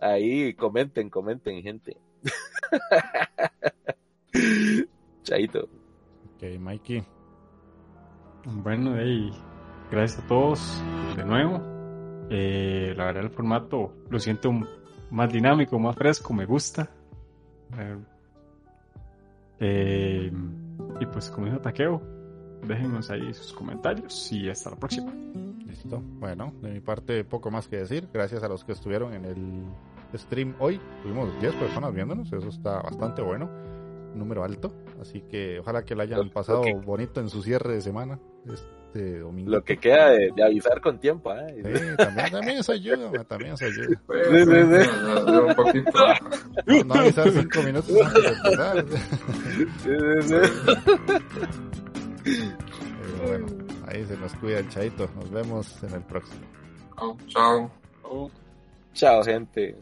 [0.02, 1.96] Ahí comenten, comenten, gente.
[5.22, 5.68] Chaito.
[6.34, 7.04] Ok, Mikey.
[8.44, 9.30] Bueno, hey,
[9.92, 10.82] gracias a todos
[11.16, 11.60] de nuevo.
[12.30, 14.50] Eh, la verdad el formato lo siento
[15.12, 16.90] más dinámico, más fresco, me gusta.
[17.78, 17.98] Eh,
[19.60, 20.32] eh,
[21.00, 22.02] y pues como dijo Takeo,
[22.66, 25.12] déjenos ahí sus comentarios y hasta la próxima.
[25.64, 26.02] Listo.
[26.18, 28.08] Bueno, de mi parte poco más que decir.
[28.12, 29.64] Gracias a los que estuvieron en el
[30.18, 30.80] stream hoy.
[31.02, 33.50] Tuvimos 10 personas viéndonos, eso está bastante bueno,
[34.14, 34.72] número alto.
[35.00, 39.50] Así que ojalá que la hayan pasado bonito en su cierre de semana, este domingo.
[39.50, 41.62] Lo que queda de, avisar con tiempo, ¿eh?
[41.64, 43.88] Sí, también, también eso ayuda, también eso ayuda.
[43.88, 44.90] Sí, sí, sí.
[45.02, 45.46] No,
[46.74, 46.84] no.
[46.84, 48.84] No, avisar cinco minutos antes de empezar.
[49.82, 50.34] Sí, sí,
[52.24, 53.46] Pero bueno,
[53.88, 55.08] ahí se nos cuida el chaito.
[55.16, 56.46] Nos vemos en el próximo.
[56.98, 57.70] Oh, chao.
[58.94, 59.76] Chao, gente.